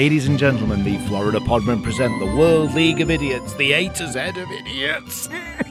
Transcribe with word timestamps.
Ladies 0.00 0.28
and 0.28 0.38
gentlemen, 0.38 0.82
the 0.82 0.96
Florida 1.08 1.40
Podmen 1.40 1.82
present 1.82 2.18
the 2.20 2.34
World 2.34 2.72
League 2.72 3.02
of 3.02 3.10
Idiots, 3.10 3.52
the 3.56 3.72
A 3.72 3.90
to 3.90 4.10
Z 4.10 4.18
of 4.30 4.50
idiots. 4.50 5.28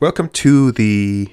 Welcome 0.00 0.28
to 0.30 0.70
the. 0.72 1.28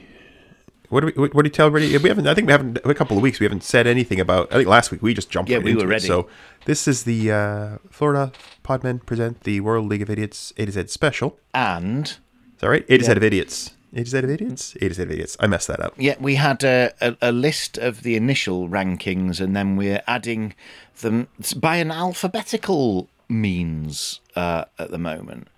What 0.89 1.01
do 1.01 1.07
we? 1.07 1.11
What, 1.13 1.33
what 1.35 1.43
do 1.43 1.47
you 1.47 1.51
tell 1.53 1.67
everybody? 1.67 1.95
We 1.97 2.09
haven't. 2.09 2.27
I 2.27 2.33
think 2.33 2.47
we 2.47 2.51
haven't. 2.51 2.79
A 2.83 2.93
couple 2.93 3.17
of 3.17 3.23
weeks. 3.23 3.39
We 3.39 3.45
haven't 3.45 3.63
said 3.63 3.85
anything 3.87 4.19
about. 4.19 4.51
I 4.51 4.57
think 4.57 4.67
last 4.67 4.91
week 4.91 5.01
we 5.01 5.13
just 5.13 5.29
jumped. 5.29 5.49
Yeah, 5.51 5.57
right 5.57 5.65
we 5.65 5.71
into 5.71 5.83
were 5.85 5.91
it. 5.91 5.95
ready. 5.95 6.07
So 6.07 6.27
this 6.65 6.87
is 6.87 7.03
the 7.03 7.31
uh, 7.31 7.77
Florida 7.91 8.31
Podmen 8.63 9.05
present 9.05 9.43
the 9.43 9.59
World 9.61 9.87
League 9.87 10.01
of 10.01 10.09
Idiots 10.09 10.53
A 10.57 10.65
to 10.65 10.71
Z 10.71 10.87
special. 10.87 11.37
and 11.53 12.07
Is 12.07 12.17
that 12.59 12.69
right? 12.69 12.85
A 12.89 12.97
to 12.97 13.03
Z 13.03 13.11
of 13.11 13.23
Idiots. 13.23 13.71
A 13.93 14.03
to 14.03 14.09
Z 14.09 14.17
of 14.17 14.29
Idiots. 14.29 14.75
A 14.75 14.79
to 14.89 14.93
Z 14.93 15.03
of 15.03 15.11
Idiots. 15.11 15.37
I 15.39 15.47
messed 15.47 15.67
that 15.67 15.79
up. 15.79 15.93
yeah, 15.97 16.15
we 16.19 16.35
had 16.35 16.63
a, 16.63 16.91
a, 17.01 17.15
a 17.21 17.31
list 17.31 17.77
of 17.77 18.01
the 18.03 18.15
initial 18.15 18.67
rankings, 18.67 19.39
and 19.39 19.55
then 19.55 19.75
we're 19.75 20.01
adding 20.07 20.55
them 21.01 21.27
by 21.57 21.77
an 21.77 21.91
alphabetical 21.91 23.09
means 23.29 24.21
uh, 24.35 24.65
at 24.79 24.89
the 24.91 24.97
moment. 24.97 25.49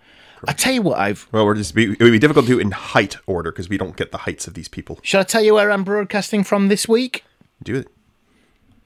I 0.48 0.54
tell 0.54 0.74
you 0.74 0.82
what, 0.82 1.00
I've. 1.00 1.28
Well, 1.32 1.46
we're 1.46 1.56
just 1.56 1.74
be, 1.74 1.92
it 1.92 2.00
would 2.00 2.12
be 2.12 2.20
difficult 2.20 2.46
to 2.46 2.54
do 2.54 2.60
in 2.60 2.72
height 2.72 3.18
order 3.26 3.52
because 3.52 3.70
we 3.70 3.78
don't 3.78 3.96
get 3.96 4.12
the 4.12 4.20
heights 4.20 4.48
of 4.48 4.54
these 4.54 4.68
people. 4.68 5.00
Shall 5.02 5.22
I 5.22 5.24
tell 5.24 5.44
you 5.44 5.56
where 5.56 5.72
I'm 5.72 5.84
broadcasting 5.84 6.44
from 6.44 6.68
this 6.68 6.88
week? 6.88 7.24
Do 7.64 7.76
it 7.76 7.88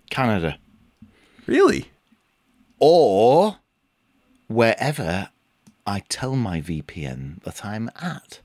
Canada. 0.10 0.58
really? 1.46 1.92
or 2.82 3.58
wherever 4.48 5.30
I 5.86 6.00
tell 6.10 6.36
my 6.36 6.62
VPN 6.62 7.42
that 7.44 7.64
I'm 7.64 7.90
at. 8.02 8.40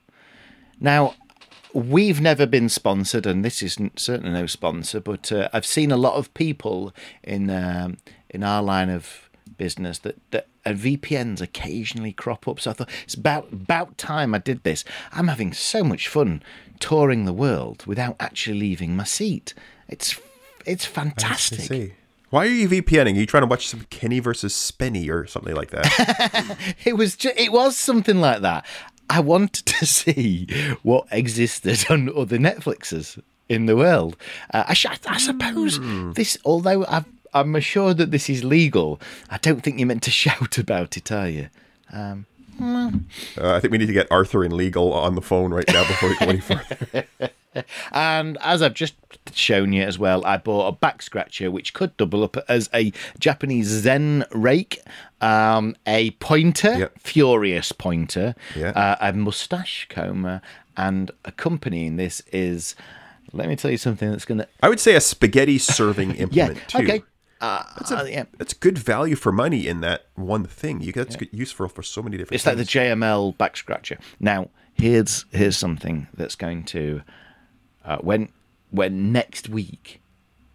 Now, 0.79 1.15
we've 1.73 2.21
never 2.21 2.47
been 2.47 2.69
sponsored, 2.69 3.27
and 3.27 3.45
this 3.45 3.63
isn't 3.63 3.99
certainly 3.99 4.33
no 4.33 4.47
sponsor, 4.47 5.01
but 5.01 5.33
uh, 5.33 5.49
I've 5.53 5.67
seen 5.67 5.91
a 5.91 5.97
lot 5.97 6.15
of 6.15 6.33
people 6.35 6.95
in 7.25 7.51
um, 7.51 7.97
in 8.31 8.45
our 8.45 8.63
line 8.63 8.91
of 8.91 9.26
business 9.57 9.99
that, 10.01 10.17
that 10.31 10.47
uh, 10.65 10.71
VPNs 10.71 11.41
occasionally 11.41 12.13
crop 12.13 12.47
up. 12.49 12.61
So 12.61 12.71
I 12.71 12.75
thought 12.75 12.91
it's 13.05 13.15
about 13.15 13.53
about 13.53 13.97
time 13.99 14.35
I 14.35 14.39
did 14.39 14.63
this. 14.65 14.85
I'm 15.13 15.29
having 15.29 15.53
so 15.53 15.83
much 15.85 16.09
fun 16.09 16.43
touring 16.81 17.25
the 17.25 17.33
world 17.33 17.85
without 17.87 18.17
actually 18.21 18.59
leaving 18.61 18.97
my 18.97 19.05
seat. 19.05 19.55
It's 19.89 20.19
it's 20.65 20.85
fantastic. 20.85 21.97
Why 22.31 22.45
are 22.47 22.51
you 22.51 22.69
VPNing? 22.69 23.17
Are 23.17 23.21
you 23.21 23.27
trying 23.27 23.45
to 23.45 23.47
watch 23.47 23.69
some 23.69 23.87
Kenny 23.89 24.19
versus 24.19 24.53
Spenny 24.53 25.09
or 25.09 25.27
something 25.27 25.55
like 25.55 25.71
that? 25.71 26.57
It 26.85 26.97
was 26.97 27.17
ju- 27.17 27.31
it 27.37 27.53
was 27.53 27.77
something 27.77 28.21
like 28.21 28.41
that. 28.43 28.67
I 29.09 29.21
wanted 29.21 29.65
to 29.67 29.87
see 30.01 30.49
what 30.83 31.07
existed 31.13 31.87
on 31.89 32.09
other 32.17 32.39
Netflixes 32.39 33.23
in 33.49 33.67
the 33.67 33.77
world. 33.77 34.17
Uh, 34.53 34.65
I, 34.67 34.75
sh- 34.75 34.87
I 35.07 35.19
suppose 35.19 35.79
this, 36.15 36.37
although 36.45 36.85
I've, 36.89 37.05
I'm 37.41 37.55
assured 37.57 37.99
that 37.99 38.11
this 38.11 38.29
is 38.31 38.45
legal, 38.45 39.01
I 39.31 39.39
don't 39.39 39.63
think 39.63 39.79
you're 39.79 39.87
meant 39.87 40.03
to 40.05 40.11
shout 40.25 40.59
about 40.59 40.97
it, 40.97 41.11
are 41.13 41.29
you? 41.29 41.49
Uh, 41.93 42.17
I 42.59 43.61
think 43.61 43.71
we 43.71 43.79
need 43.79 43.87
to 43.87 43.93
get 43.93 44.07
Arthur 44.11 44.43
and 44.45 44.53
legal 44.53 44.93
on 44.95 45.15
the 45.15 45.21
phone 45.21 45.53
right 45.53 45.69
now 45.69 45.87
before 45.87 46.09
we 46.09 46.17
go 46.19 46.27
any 46.27 46.41
further. 46.41 47.05
And 47.91 48.37
as 48.43 48.61
I've 48.61 48.75
just 48.75 48.93
shown 49.33 49.73
you 49.73 49.83
as 49.83 49.99
well, 49.99 50.23
I 50.27 50.37
bought 50.37 50.69
a 50.69 50.73
back 50.73 51.01
scratcher 51.01 51.51
which 51.51 51.73
could 51.73 51.97
double 51.97 52.23
up 52.23 52.37
as 52.51 52.69
a 52.75 52.93
Japanese 53.19 53.69
Zen 53.69 54.27
rake, 54.31 54.79
um, 55.23 55.75
a 55.87 56.11
pointer, 56.13 56.77
Yep. 56.79 56.99
furious 56.99 57.73
pointer, 57.73 58.35
Yeah. 58.55 58.73
uh, 58.73 58.97
a 59.01 59.13
mustache 59.15 59.87
comber, 59.89 60.43
and 60.77 61.11
accompanying 61.25 61.97
this 61.97 62.21
is, 62.31 62.75
let 63.33 63.49
me 63.49 63.57
tell 63.57 63.71
you 63.71 63.79
something 63.79 64.11
that's 64.11 64.27
going 64.27 64.39
to. 64.39 64.49
I 64.63 64.69
would 64.69 64.79
say 64.81 64.95
a 64.95 65.01
spaghetti 65.01 65.57
serving 65.57 66.11
Yeah, 66.17 66.23
implement 66.49 66.69
too. 66.69 66.79
okay. 66.81 67.03
Uh, 67.41 67.63
uh, 67.91 68.05
yeah. 68.09 68.25
That's 68.39 68.55
good 68.55 68.79
value 68.79 69.15
for 69.15 69.31
money 69.31 69.67
in 69.67 69.81
that 69.83 70.07
one 70.15 70.45
thing. 70.45 70.81
You 70.81 70.93
that's 70.93 71.17
good, 71.17 71.29
useful 71.33 71.69
for 71.69 71.83
so 71.83 72.03
many 72.03 72.17
different. 72.17 72.31
Things. 72.31 72.41
It's 72.41 72.47
like 72.47 72.57
the. 72.57 72.65
JML 72.65 73.37
back 73.37 73.57
scratcher. 73.57 73.99
Now, 74.21 74.49
here's 74.75 75.27
here's 75.31 75.57
something 75.57 76.09
that's 76.15 76.35
going 76.35 76.65
to 76.65 77.03
uh, 77.85 77.99
when 77.99 78.31
when 78.71 79.13
next 79.13 79.49
week, 79.49 80.01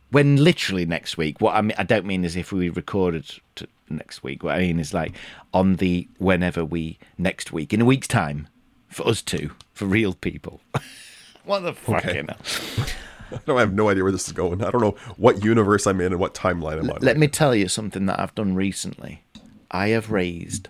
when 0.10 0.38
literally 0.38 0.86
next 0.86 1.18
week. 1.18 1.40
What 1.40 1.56
I 1.56 1.62
mean, 1.62 1.76
I 1.78 1.84
don't 1.84 2.06
mean 2.06 2.26
as 2.26 2.36
if 2.36 2.52
we 2.52 2.70
recorded 2.70 3.30
to 3.56 3.68
next 3.90 4.24
week. 4.24 4.44
What 4.44 4.56
I 4.56 4.60
mean 4.60 4.80
is 4.80 4.94
like 4.94 5.14
on 5.54 5.76
the 5.76 6.08
whenever 6.18 6.66
we 6.66 6.98
next 7.18 7.52
week 7.52 7.74
in 7.74 7.82
a 7.82 7.86
week's 7.86 8.08
time 8.08 8.48
for 8.90 9.08
us 9.08 9.22
two 9.22 9.52
for 9.74 9.86
real 9.86 10.14
people. 10.14 10.62
what 11.46 11.60
the 11.62 11.74
fucking 11.74 12.28
hell? 12.28 12.88
I 13.36 13.40
don't 13.46 13.58
I 13.58 13.62
have 13.62 13.74
no 13.74 13.90
idea 13.90 14.04
where 14.04 14.12
this 14.12 14.28
is 14.28 14.34
going. 14.34 14.64
I 14.64 14.72
don't 14.72 14.82
know 14.82 14.96
what 15.18 15.44
universe 15.44 15.88
I'm 15.88 16.02
in 16.02 16.12
and 16.12 16.20
what 16.20 16.34
timeline 16.34 16.80
I'm 16.80 16.90
on. 16.90 17.00
Let 17.02 17.18
me 17.18 17.28
tell 17.28 17.56
you 17.56 17.68
something 17.68 18.06
that 18.08 18.20
I've 18.20 18.36
done 18.36 18.56
recently. 18.56 19.24
I 19.70 19.90
have 19.90 20.12
raised 20.12 20.70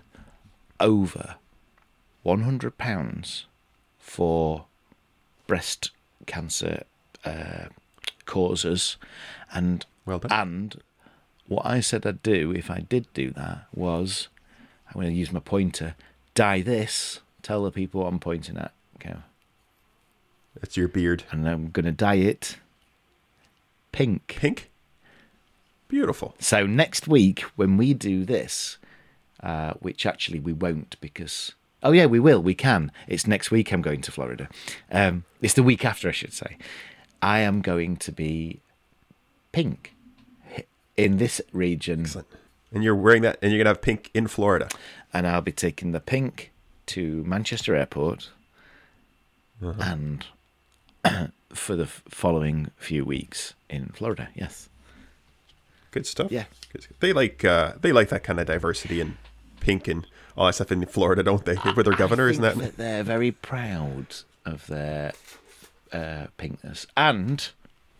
over 0.78 1.36
one 2.22 2.42
hundred 2.42 2.78
pounds 2.78 3.46
for 3.98 4.66
breast 5.46 5.90
cancer 6.26 6.84
uh, 7.24 7.66
causes, 8.26 8.96
and 9.52 9.84
Well 10.06 10.20
and 10.30 10.80
what 11.46 11.66
I 11.66 11.80
said 11.80 12.06
I'd 12.06 12.22
do 12.22 12.52
if 12.52 12.70
I 12.70 12.80
did 12.80 13.12
do 13.12 13.30
that 13.32 13.66
was 13.74 14.28
I'm 14.88 15.00
going 15.00 15.12
to 15.12 15.18
use 15.18 15.32
my 15.32 15.40
pointer, 15.40 15.94
dye 16.34 16.60
this, 16.60 17.20
tell 17.42 17.64
the 17.64 17.70
people 17.70 18.02
what 18.02 18.08
I'm 18.08 18.18
pointing 18.18 18.56
at, 18.56 18.72
It's 20.60 20.76
your 20.76 20.88
beard. 20.88 21.24
and 21.30 21.48
I'm 21.48 21.70
going 21.70 21.84
to 21.86 21.92
dye 21.92 22.16
it 22.16 22.56
pink. 23.92 24.36
Pink. 24.38 24.70
Beautiful. 25.88 26.34
So 26.38 26.66
next 26.66 27.06
week 27.06 27.40
when 27.56 27.76
we 27.76 27.94
do 27.94 28.24
this, 28.24 28.78
uh, 29.42 29.74
which 29.74 30.06
actually 30.06 30.40
we 30.40 30.52
won't 30.52 31.00
because. 31.00 31.52
Oh 31.82 31.92
yeah, 31.92 32.06
we 32.06 32.20
will. 32.20 32.42
We 32.42 32.54
can. 32.54 32.92
It's 33.08 33.26
next 33.26 33.50
week. 33.50 33.72
I'm 33.72 33.82
going 33.82 34.00
to 34.02 34.12
Florida. 34.12 34.48
Um, 34.90 35.24
it's 35.40 35.54
the 35.54 35.62
week 35.62 35.84
after, 35.84 36.08
I 36.08 36.12
should 36.12 36.32
say. 36.32 36.56
I 37.20 37.40
am 37.40 37.60
going 37.60 37.96
to 37.98 38.12
be 38.12 38.60
pink 39.52 39.94
in 40.96 41.16
this 41.18 41.40
region, 41.52 42.06
And 42.72 42.84
you're 42.84 42.94
wearing 42.94 43.22
that, 43.22 43.38
and 43.42 43.50
you're 43.50 43.58
gonna 43.58 43.70
have 43.70 43.82
pink 43.82 44.10
in 44.14 44.26
Florida. 44.26 44.68
and 45.12 45.26
I'll 45.26 45.40
be 45.42 45.52
taking 45.52 45.92
the 45.92 46.00
pink 46.00 46.52
to 46.86 47.22
Manchester 47.24 47.74
Airport, 47.74 48.30
and 49.60 50.24
for 51.52 51.76
the 51.76 51.86
following 51.86 52.70
few 52.76 53.04
weeks 53.04 53.54
in 53.68 53.88
Florida. 53.88 54.28
Yes. 54.34 54.68
Good 55.90 56.06
stuff. 56.06 56.32
Yeah. 56.32 56.44
Good. 56.72 56.86
They 57.00 57.12
like 57.12 57.44
uh, 57.44 57.72
they 57.80 57.92
like 57.92 58.08
that 58.08 58.24
kind 58.24 58.40
of 58.40 58.46
diversity 58.46 59.00
and 59.00 59.16
pink 59.60 59.88
and 59.88 60.06
all 60.36 60.46
that 60.46 60.54
stuff 60.54 60.72
in 60.72 60.84
Florida, 60.86 61.22
don't 61.22 61.44
they? 61.44 61.56
With 61.76 61.86
their 61.86 61.94
governor, 61.94 62.28
isn't 62.28 62.42
think 62.42 62.62
that? 62.62 62.76
they're 62.76 63.02
very 63.02 63.30
proud 63.30 64.06
of 64.44 64.66
their 64.66 65.12
uh, 65.92 66.26
pinkness. 66.38 66.86
And 66.96 67.48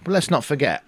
let's 0.06 0.31
not 0.31 0.44
forget, 0.44 0.82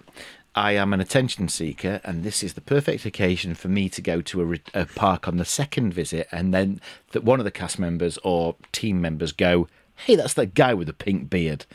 I 0.55 0.71
am 0.71 0.93
an 0.93 1.01
attention 1.01 1.47
seeker, 1.47 2.01
and 2.03 2.23
this 2.23 2.43
is 2.43 2.53
the 2.53 2.61
perfect 2.61 3.05
occasion 3.05 3.53
for 3.55 3.67
me 3.67 3.89
to 3.89 4.01
go 4.01 4.21
to 4.21 4.41
a, 4.41 4.45
re- 4.45 4.61
a 4.73 4.85
park 4.85 5.27
on 5.27 5.37
the 5.37 5.45
second 5.45 5.93
visit, 5.93 6.27
and 6.31 6.53
then 6.53 6.81
that 7.11 7.23
one 7.23 7.39
of 7.39 7.45
the 7.45 7.51
cast 7.51 7.77
members 7.77 8.17
or 8.23 8.55
team 8.71 8.99
members 8.99 9.31
go, 9.31 9.67
"Hey, 9.95 10.15
that's 10.15 10.33
that 10.33 10.55
guy 10.55 10.73
with 10.73 10.87
the 10.87 10.93
pink 10.93 11.29
beard." 11.29 11.65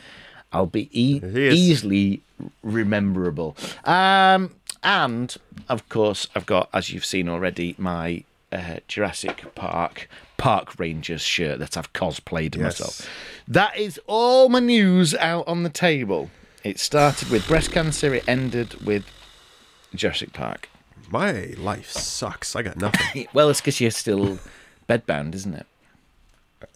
I'll 0.53 0.65
be 0.65 0.89
e- 0.91 1.21
easily 1.23 2.21
rememberable. 2.63 3.55
Um, 3.85 4.55
and 4.83 5.35
of 5.69 5.87
course, 5.89 6.27
I've 6.35 6.45
got, 6.45 6.69
as 6.73 6.91
you've 6.91 7.05
seen 7.05 7.29
already, 7.29 7.75
my 7.77 8.23
uh, 8.51 8.77
Jurassic 8.87 9.53
Park 9.55 10.09
Park 10.37 10.79
Rangers 10.79 11.21
shirt 11.21 11.59
that 11.59 11.77
I've 11.77 11.93
cosplayed 11.93 12.55
Yes. 12.55 12.79
myself. 12.79 13.09
That 13.47 13.77
is 13.77 13.99
all 14.07 14.49
my 14.49 14.59
news 14.59 15.13
out 15.15 15.47
on 15.47 15.63
the 15.63 15.69
table. 15.69 16.31
It 16.63 16.79
started 16.79 17.29
with 17.29 17.47
breast 17.47 17.71
cancer. 17.71 18.13
It 18.15 18.23
ended 18.27 18.83
with 18.85 19.05
Jurassic 19.93 20.33
Park. 20.33 20.67
My 21.11 21.53
life 21.57 21.91
sucks. 21.91 22.55
I 22.55 22.63
got 22.63 22.77
nothing. 22.77 23.27
Well, 23.33 23.49
it's 23.49 23.61
because 23.61 23.79
you're 23.79 23.91
still 23.91 24.39
bedbound, 24.89 25.35
isn't 25.35 25.53
it? 25.53 25.65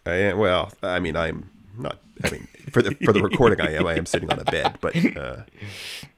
I 0.05 0.33
well, 0.33 0.71
I 0.83 0.99
mean, 0.99 1.15
I'm 1.15 1.49
not. 1.79 1.99
I 2.23 2.31
mean, 2.31 2.47
for 2.71 2.81
the 2.81 2.95
for 3.03 3.13
the 3.13 3.21
recording, 3.21 3.61
I 3.61 3.73
am. 3.73 3.87
I 3.87 3.95
am 3.95 4.05
sitting 4.05 4.31
on 4.31 4.39
a 4.39 4.45
bed, 4.45 4.77
but 4.81 4.95
uh, 5.17 5.43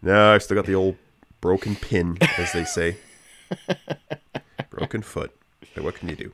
no, 0.02 0.34
I 0.34 0.38
still 0.38 0.56
got 0.56 0.66
the 0.66 0.76
old 0.76 0.96
broken 1.42 1.76
pin, 1.76 2.18
as 2.38 2.54
they 2.54 2.64
say. 2.66 2.98
broken 4.70 5.02
foot. 5.02 5.36
What 5.76 5.96
can 5.96 6.10
you 6.10 6.16
do? 6.16 6.32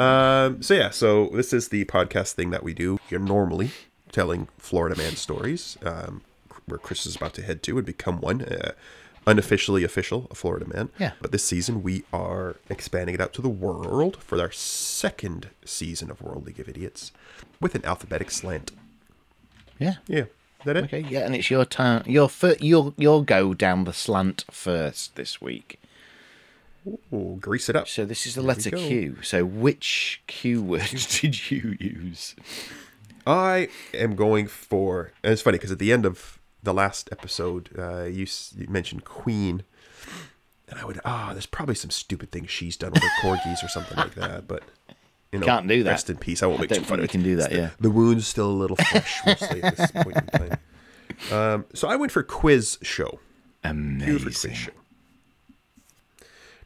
Um, 0.00 0.62
so 0.62 0.74
yeah, 0.74 0.90
so 0.90 1.28
this 1.32 1.52
is 1.52 1.68
the 1.68 1.84
podcast 1.86 2.32
thing 2.32 2.50
that 2.50 2.62
we 2.62 2.74
do. 2.74 2.98
You're 3.10 3.20
normally 3.20 3.70
telling 4.10 4.48
Florida 4.58 4.96
man 4.96 5.16
stories, 5.16 5.76
um, 5.84 6.22
where 6.66 6.78
Chris 6.78 7.06
is 7.06 7.16
about 7.16 7.34
to 7.34 7.42
head 7.42 7.62
to 7.64 7.78
and 7.78 7.86
become 7.86 8.20
one. 8.20 8.42
Uh, 8.42 8.72
unofficially 9.26 9.84
official, 9.84 10.26
a 10.30 10.34
Florida 10.34 10.66
man. 10.66 10.90
Yeah. 10.98 11.12
But 11.20 11.32
this 11.32 11.44
season 11.44 11.82
we 11.82 12.04
are 12.12 12.56
expanding 12.68 13.14
it 13.14 13.20
out 13.20 13.32
to 13.34 13.42
the 13.42 13.48
world 13.48 14.16
for 14.22 14.40
our 14.40 14.50
second 14.52 15.50
season 15.64 16.10
of 16.10 16.20
World 16.22 16.46
League 16.46 16.60
of 16.60 16.68
Idiots 16.68 17.12
with 17.60 17.74
an 17.74 17.84
alphabetic 17.84 18.30
slant. 18.30 18.72
Yeah. 19.78 19.94
Yeah. 20.06 20.24
Is 20.60 20.66
that 20.66 20.76
it? 20.76 20.84
Okay. 20.84 21.00
Yeah, 21.00 21.20
and 21.20 21.34
it's 21.34 21.50
your 21.50 21.64
turn. 21.64 22.04
Your 22.06 22.28
fir- 22.28 22.56
you'll 22.60 22.94
you'll 22.96 23.22
go 23.22 23.52
down 23.52 23.84
the 23.84 23.92
slant 23.92 24.44
first 24.50 25.16
this 25.16 25.40
week. 25.40 25.80
Ooh, 27.12 27.38
grease 27.40 27.68
it 27.68 27.76
up. 27.76 27.88
So 27.88 28.04
this 28.04 28.26
is 28.26 28.34
the 28.34 28.42
letter. 28.42 28.70
Q. 28.70 29.18
So 29.22 29.44
which 29.44 30.22
Q 30.26 30.62
word 30.62 30.82
did 31.20 31.50
you 31.50 31.76
use? 31.78 32.34
I 33.26 33.68
am 33.94 34.16
going 34.16 34.48
for, 34.48 35.12
and 35.22 35.32
it's 35.32 35.42
funny 35.42 35.58
because 35.58 35.70
at 35.70 35.78
the 35.78 35.92
end 35.92 36.04
of 36.04 36.38
the 36.62 36.72
last 36.74 37.08
episode, 37.12 37.70
uh, 37.78 38.04
you, 38.04 38.26
you 38.56 38.66
mentioned 38.68 39.04
Queen, 39.04 39.64
and 40.68 40.78
I 40.78 40.84
would, 40.84 41.00
ah, 41.04 41.30
there's 41.32 41.46
probably 41.46 41.74
some 41.74 41.90
stupid 41.90 42.30
thing 42.30 42.46
she's 42.46 42.76
done 42.76 42.92
with 42.92 43.02
her 43.02 43.08
corgis 43.22 43.62
or 43.64 43.68
something 43.68 43.96
like 43.96 44.14
that, 44.14 44.46
but 44.52 44.62
you 45.32 45.38
know, 45.38 45.46
Can't 45.46 45.66
do 45.66 45.82
that. 45.82 45.90
Rest 45.90 46.10
in 46.10 46.16
peace. 46.18 46.42
I 46.42 46.46
won't 46.46 46.60
I 46.60 46.62
make 46.64 46.70
too 46.70 46.80
fun 46.82 46.98
of 46.98 47.02
we 47.02 47.04
it. 47.06 47.10
can 47.10 47.22
do 47.22 47.36
that, 47.36 47.50
It's 47.52 47.58
yeah. 47.58 47.70
the 47.80 47.90
wound's 47.90 48.26
still 48.26 48.50
a 48.50 48.52
little 48.52 48.76
fresh, 48.76 49.20
mostly 49.26 49.62
at 49.62 49.76
this 49.76 49.90
point 49.90 50.16
in 50.16 50.26
time. 50.26 50.58
Um, 51.30 51.66
so 51.72 51.86
I 51.88 51.94
went 51.94 52.10
for 52.10 52.22
quiz 52.24 52.78
show. 52.82 53.20
For 53.62 53.72
quiz 53.72 54.22
Amazing. 54.24 54.54
show. 54.54 54.72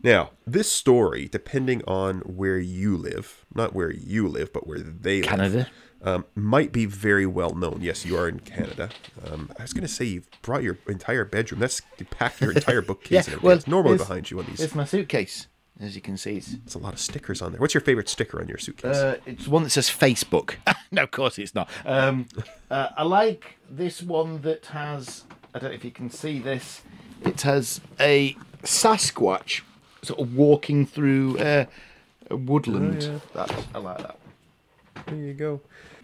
Now, 0.03 0.31
this 0.47 0.71
story, 0.71 1.27
depending 1.31 1.83
on 1.87 2.21
where 2.21 2.59
you 2.59 2.97
live, 2.97 3.45
not 3.57 3.75
where 3.75 3.91
you 3.93 4.29
live, 4.29 4.53
but 4.53 4.67
where 4.67 4.79
they 4.79 5.21
live, 5.23 5.29
Canada. 5.31 5.69
um, 6.03 6.25
might 6.35 6.71
be 6.73 6.85
very 6.87 7.27
well 7.27 7.55
known. 7.55 7.79
Yes, 7.81 8.05
you 8.05 8.17
are 8.17 8.29
in 8.29 8.41
Canada. 8.41 8.91
Um, 9.27 9.51
I 9.59 9.63
was 9.63 9.73
going 9.73 9.83
to 9.83 9.89
say 9.93 10.05
you've 10.05 10.29
brought 10.43 10.63
your 10.63 10.79
entire 10.87 11.25
bedroom. 11.25 11.61
That's 11.61 11.83
you 11.99 12.05
packed 12.07 12.41
your 12.41 12.53
entire 12.53 12.83
bookcase. 12.91 13.27
Yeah. 13.29 13.35
and. 13.35 13.43
Well, 13.43 13.57
it's 13.57 13.67
normally 13.67 13.99
behind 13.99 14.31
you 14.31 14.39
on 14.39 14.47
these. 14.47 14.59
There's 14.59 14.75
my 14.75 14.85
suitcase, 14.85 15.49
as 15.81 15.95
you 15.97 16.01
can 16.03 16.17
see. 16.17 16.37
It's, 16.37 16.53
It's 16.65 16.75
a 16.75 16.79
lot 16.79 16.93
of 16.93 17.01
stickers 17.01 17.43
on 17.43 17.53
there. 17.53 17.61
What's 17.61 17.75
your 17.75 17.81
favorite 17.81 18.09
sticker 18.09 18.41
on 18.41 18.47
your 18.49 18.59
suitcase? 18.59 18.97
uh, 18.97 19.17
it's 19.27 19.49
one 19.49 19.63
that 19.65 19.71
says 19.71 19.89
Facebook. 19.89 20.55
no, 20.93 21.03
of 21.03 21.11
course 21.11 21.39
it's 21.39 21.55
not. 21.55 21.69
Um, 21.85 22.27
uh, 22.71 22.89
I 22.97 23.03
like 23.03 23.59
this 23.71 24.03
one 24.03 24.43
that 24.43 24.67
has. 24.67 25.25
I 25.55 25.59
don't 25.59 25.71
know 25.71 25.75
if 25.75 25.85
you 25.85 25.91
can 25.91 26.11
see 26.11 26.39
this. 26.39 26.83
It 27.25 27.41
has 27.43 27.81
a 27.99 28.37
Sasquatch 28.63 29.63
sort 30.03 30.21
of 30.21 30.37
walking 30.37 30.85
through 30.87 31.39
uh, 31.39 31.65
woodland. 32.31 33.09
Oh, 33.09 33.21
That's, 33.35 33.67
I 33.75 33.79
like 33.79 33.99
that. 33.99 34.19
There 35.07 35.17
you 35.17 35.35
go. 35.35 35.61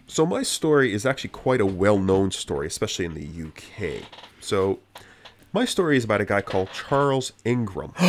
So 0.07 0.25
my 0.25 0.43
story 0.43 0.93
is 0.93 1.05
actually 1.05 1.31
quite 1.31 1.61
a 1.61 1.65
well-known 1.65 2.31
story, 2.31 2.67
especially 2.67 3.05
in 3.05 3.13
the 3.13 3.47
UK. 3.47 4.03
So 4.39 4.79
my 5.53 5.65
story 5.65 5.97
is 5.97 6.03
about 6.03 6.21
a 6.21 6.25
guy 6.25 6.41
called 6.41 6.69
Charles 6.73 7.33
Ingram. 7.45 7.93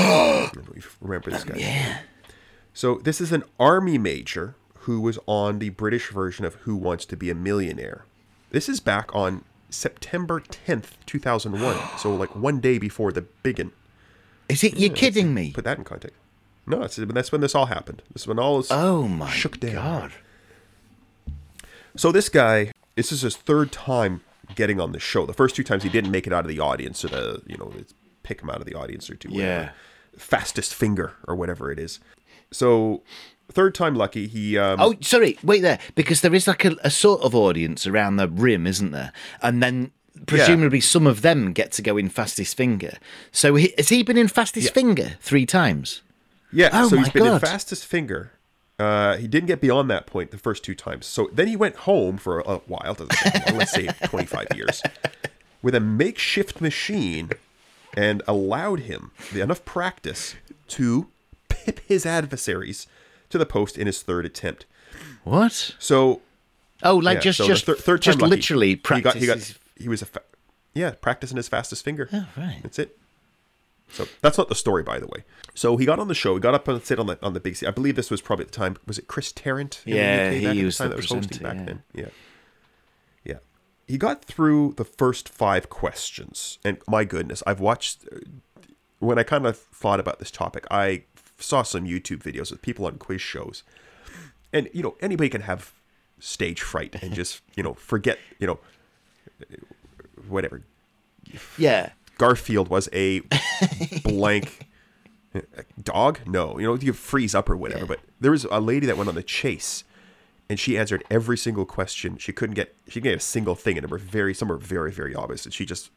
remember 1.00 1.30
this 1.30 1.44
guy. 1.44 1.56
Yeah. 1.56 2.00
So 2.72 2.96
this 2.96 3.20
is 3.20 3.32
an 3.32 3.44
army 3.58 3.98
major 3.98 4.56
who 4.80 5.00
was 5.00 5.18
on 5.26 5.60
the 5.60 5.70
British 5.70 6.10
version 6.10 6.44
of 6.44 6.54
Who 6.56 6.76
Wants 6.76 7.06
to 7.06 7.16
Be 7.16 7.30
a 7.30 7.34
Millionaire. 7.34 8.04
This 8.50 8.68
is 8.68 8.80
back 8.80 9.14
on 9.14 9.44
September 9.70 10.40
10th, 10.40 10.92
2001. 11.06 11.76
so 11.98 12.14
like 12.14 12.34
one 12.34 12.60
day 12.60 12.78
before 12.78 13.12
the 13.12 13.22
biggin. 13.22 13.72
Is 14.48 14.62
it? 14.62 14.76
You're 14.76 14.94
kidding 14.94 15.32
me? 15.32 15.52
Put 15.52 15.64
that 15.64 15.78
in 15.78 15.84
context. 15.84 16.18
No, 16.66 16.82
it's, 16.82 16.96
that's 16.96 17.30
when 17.32 17.40
this 17.40 17.54
all 17.54 17.66
happened. 17.66 18.02
This 18.12 18.22
is 18.22 18.28
when 18.28 18.38
all 18.38 18.58
is 18.58 18.68
Oh 18.70 19.06
my 19.06 19.30
shook 19.30 19.60
down. 19.60 19.74
god. 19.74 20.12
So 21.96 22.10
this 22.10 22.28
guy, 22.28 22.72
this 22.96 23.12
is 23.12 23.20
his 23.22 23.36
third 23.36 23.70
time 23.70 24.22
getting 24.54 24.80
on 24.80 24.92
the 24.92 24.98
show. 25.00 25.26
The 25.26 25.32
first 25.32 25.54
two 25.56 25.64
times 25.64 25.82
he 25.82 25.88
didn't 25.88 26.10
make 26.10 26.26
it 26.26 26.32
out 26.32 26.44
of 26.44 26.48
the 26.48 26.60
audience, 26.60 27.04
or 27.04 27.08
the 27.08 27.42
you 27.46 27.56
know 27.56 27.72
pick 28.22 28.40
him 28.42 28.50
out 28.50 28.58
of 28.60 28.66
the 28.66 28.74
audience 28.74 29.08
or 29.10 29.14
whatever. 29.14 29.36
Yeah. 29.38 29.70
fastest 30.16 30.74
finger 30.74 31.12
or 31.28 31.36
whatever 31.36 31.70
it 31.70 31.78
is. 31.78 32.00
So 32.50 33.02
third 33.52 33.74
time 33.74 33.94
lucky, 33.94 34.26
he 34.26 34.56
um, 34.58 34.80
Oh, 34.80 34.94
sorry. 35.00 35.38
Wait 35.42 35.60
there, 35.60 35.78
because 35.94 36.20
there 36.22 36.34
is 36.34 36.46
like 36.48 36.64
a, 36.64 36.74
a 36.82 36.90
sort 36.90 37.20
of 37.22 37.34
audience 37.34 37.86
around 37.86 38.16
the 38.16 38.28
rim, 38.28 38.66
isn't 38.66 38.90
there? 38.92 39.12
And 39.42 39.62
then 39.62 39.92
presumably 40.26 40.80
some 40.80 41.06
of 41.06 41.22
them 41.22 41.52
get 41.52 41.72
to 41.72 41.82
go 41.82 41.96
in 41.96 42.08
fastest 42.08 42.56
finger. 42.56 42.96
So 43.30 43.54
he, 43.56 43.74
has 43.76 43.90
he 43.90 44.02
been 44.02 44.16
in 44.18 44.28
fastest 44.28 44.72
finger 44.72 45.16
three 45.20 45.46
times? 45.46 46.00
Yeah. 46.54 46.70
Oh 46.72 46.88
so 46.88 46.96
he's 46.96 47.08
been 47.10 47.24
God. 47.24 47.40
fastest 47.40 47.84
finger. 47.86 48.32
Uh, 48.78 49.16
he 49.18 49.28
didn't 49.28 49.46
get 49.46 49.60
beyond 49.60 49.88
that 49.90 50.06
point 50.06 50.30
the 50.32 50.38
first 50.38 50.64
two 50.64 50.74
times. 50.74 51.06
So 51.06 51.28
then 51.32 51.46
he 51.46 51.54
went 51.56 51.76
home 51.76 52.16
for 52.16 52.40
a 52.40 52.56
while, 52.66 52.96
long, 52.98 53.08
let's 53.56 53.70
say 53.70 53.86
25 54.04 54.48
years, 54.56 54.82
with 55.62 55.76
a 55.76 55.80
makeshift 55.80 56.60
machine 56.60 57.30
and 57.96 58.20
allowed 58.26 58.80
him 58.80 59.12
enough 59.32 59.64
practice 59.64 60.34
to 60.68 61.06
pip 61.48 61.80
his 61.86 62.04
adversaries 62.04 62.88
to 63.30 63.38
the 63.38 63.46
post 63.46 63.78
in 63.78 63.86
his 63.86 64.02
third 64.02 64.26
attempt. 64.26 64.66
What? 65.22 65.74
So 65.78 66.20
Oh, 66.82 66.96
like 66.96 67.16
yeah, 67.16 67.20
just 67.20 67.38
so 67.38 67.46
just 67.46 67.66
thir- 67.66 67.76
third 67.76 68.02
just 68.02 68.20
lucky. 68.20 68.30
literally 68.30 68.68
He 68.70 68.74
got, 68.76 68.82
practice. 68.82 69.20
he 69.20 69.26
got 69.26 69.54
he 69.78 69.88
was 69.88 70.02
a 70.02 70.06
fa- 70.06 70.22
yeah 70.74 70.90
practicing 71.00 71.36
his 71.36 71.46
fastest 71.48 71.84
finger. 71.84 72.08
Oh, 72.12 72.26
right. 72.36 72.58
That's 72.62 72.80
it. 72.80 72.98
So 73.90 74.06
that's 74.22 74.38
not 74.38 74.48
the 74.48 74.54
story, 74.54 74.82
by 74.82 74.98
the 74.98 75.06
way. 75.06 75.24
So 75.54 75.76
he 75.76 75.86
got 75.86 75.98
on 76.00 76.08
the 76.08 76.14
show. 76.14 76.34
He 76.34 76.40
got 76.40 76.54
up 76.54 76.66
and 76.66 76.82
sit 76.82 76.98
on 76.98 77.06
the 77.06 77.18
on 77.22 77.32
the 77.32 77.40
big 77.40 77.54
seat. 77.56 77.68
I 77.68 77.70
believe 77.70 77.94
this 77.96 78.10
was 78.10 78.20
probably 78.20 78.44
at 78.46 78.50
the 78.52 78.56
time. 78.56 78.76
Was 78.86 78.98
it 78.98 79.06
Chris 79.06 79.30
Tarrant? 79.32 79.82
in 79.86 79.92
the 79.92 79.98
Yeah, 79.98 80.48
UK 80.50 80.54
he 80.56 80.64
was 80.64 80.78
the 80.78 80.88
that 80.88 80.96
was 80.96 81.06
hosting 81.10 81.38
presenter, 81.38 81.44
back 81.44 81.56
yeah. 81.58 81.64
then. 81.64 81.82
Yeah, 81.94 82.08
yeah. 83.24 83.38
He 83.86 83.98
got 83.98 84.24
through 84.24 84.74
the 84.76 84.84
first 84.84 85.28
five 85.28 85.70
questions, 85.70 86.58
and 86.64 86.78
my 86.88 87.04
goodness, 87.04 87.42
I've 87.46 87.60
watched. 87.60 88.04
uh, 88.12 88.18
When 88.98 89.18
I 89.18 89.22
kind 89.22 89.46
of 89.46 89.56
thought 89.58 90.00
about 90.00 90.18
this 90.18 90.30
topic, 90.30 90.66
I 90.70 91.04
saw 91.38 91.62
some 91.62 91.84
YouTube 91.84 92.22
videos 92.22 92.50
of 92.50 92.62
people 92.62 92.86
on 92.86 92.96
quiz 92.98 93.20
shows, 93.20 93.62
and 94.52 94.68
you 94.72 94.82
know 94.82 94.96
anybody 95.00 95.28
can 95.28 95.42
have 95.42 95.72
stage 96.18 96.62
fright 96.62 96.96
and 97.02 97.12
just 97.20 97.42
you 97.54 97.62
know 97.62 97.74
forget 97.74 98.18
you 98.40 98.46
know 98.46 98.58
whatever 100.28 100.62
yeah. 101.58 101.90
Garfield 102.18 102.68
was 102.68 102.88
a 102.92 103.22
blank 104.02 104.66
Dog? 105.82 106.20
No. 106.26 106.58
You 106.58 106.66
know, 106.66 106.74
you 106.74 106.92
freeze 106.92 107.34
up 107.34 107.48
or 107.48 107.56
whatever. 107.56 107.86
But 107.86 108.00
there 108.20 108.30
was 108.30 108.44
a 108.44 108.60
lady 108.60 108.86
that 108.86 108.96
went 108.96 109.08
on 109.08 109.14
the 109.14 109.22
chase, 109.22 109.84
and 110.48 110.60
she 110.60 110.78
answered 110.78 111.04
every 111.10 111.36
single 111.36 111.64
question. 111.64 112.18
She 112.18 112.32
couldn't 112.32 112.54
get 112.54 112.74
she 112.86 113.00
didn't 113.00 113.12
get 113.12 113.16
a 113.16 113.20
single 113.20 113.54
thing, 113.54 113.76
and 113.76 113.84
it 113.84 113.90
were 113.90 113.98
very 113.98 114.34
some 114.34 114.48
were 114.48 114.56
very 114.56 114.92
very 114.92 115.14
obvious. 115.14 115.44
And 115.44 115.52
she 115.52 115.66
just 115.66 115.90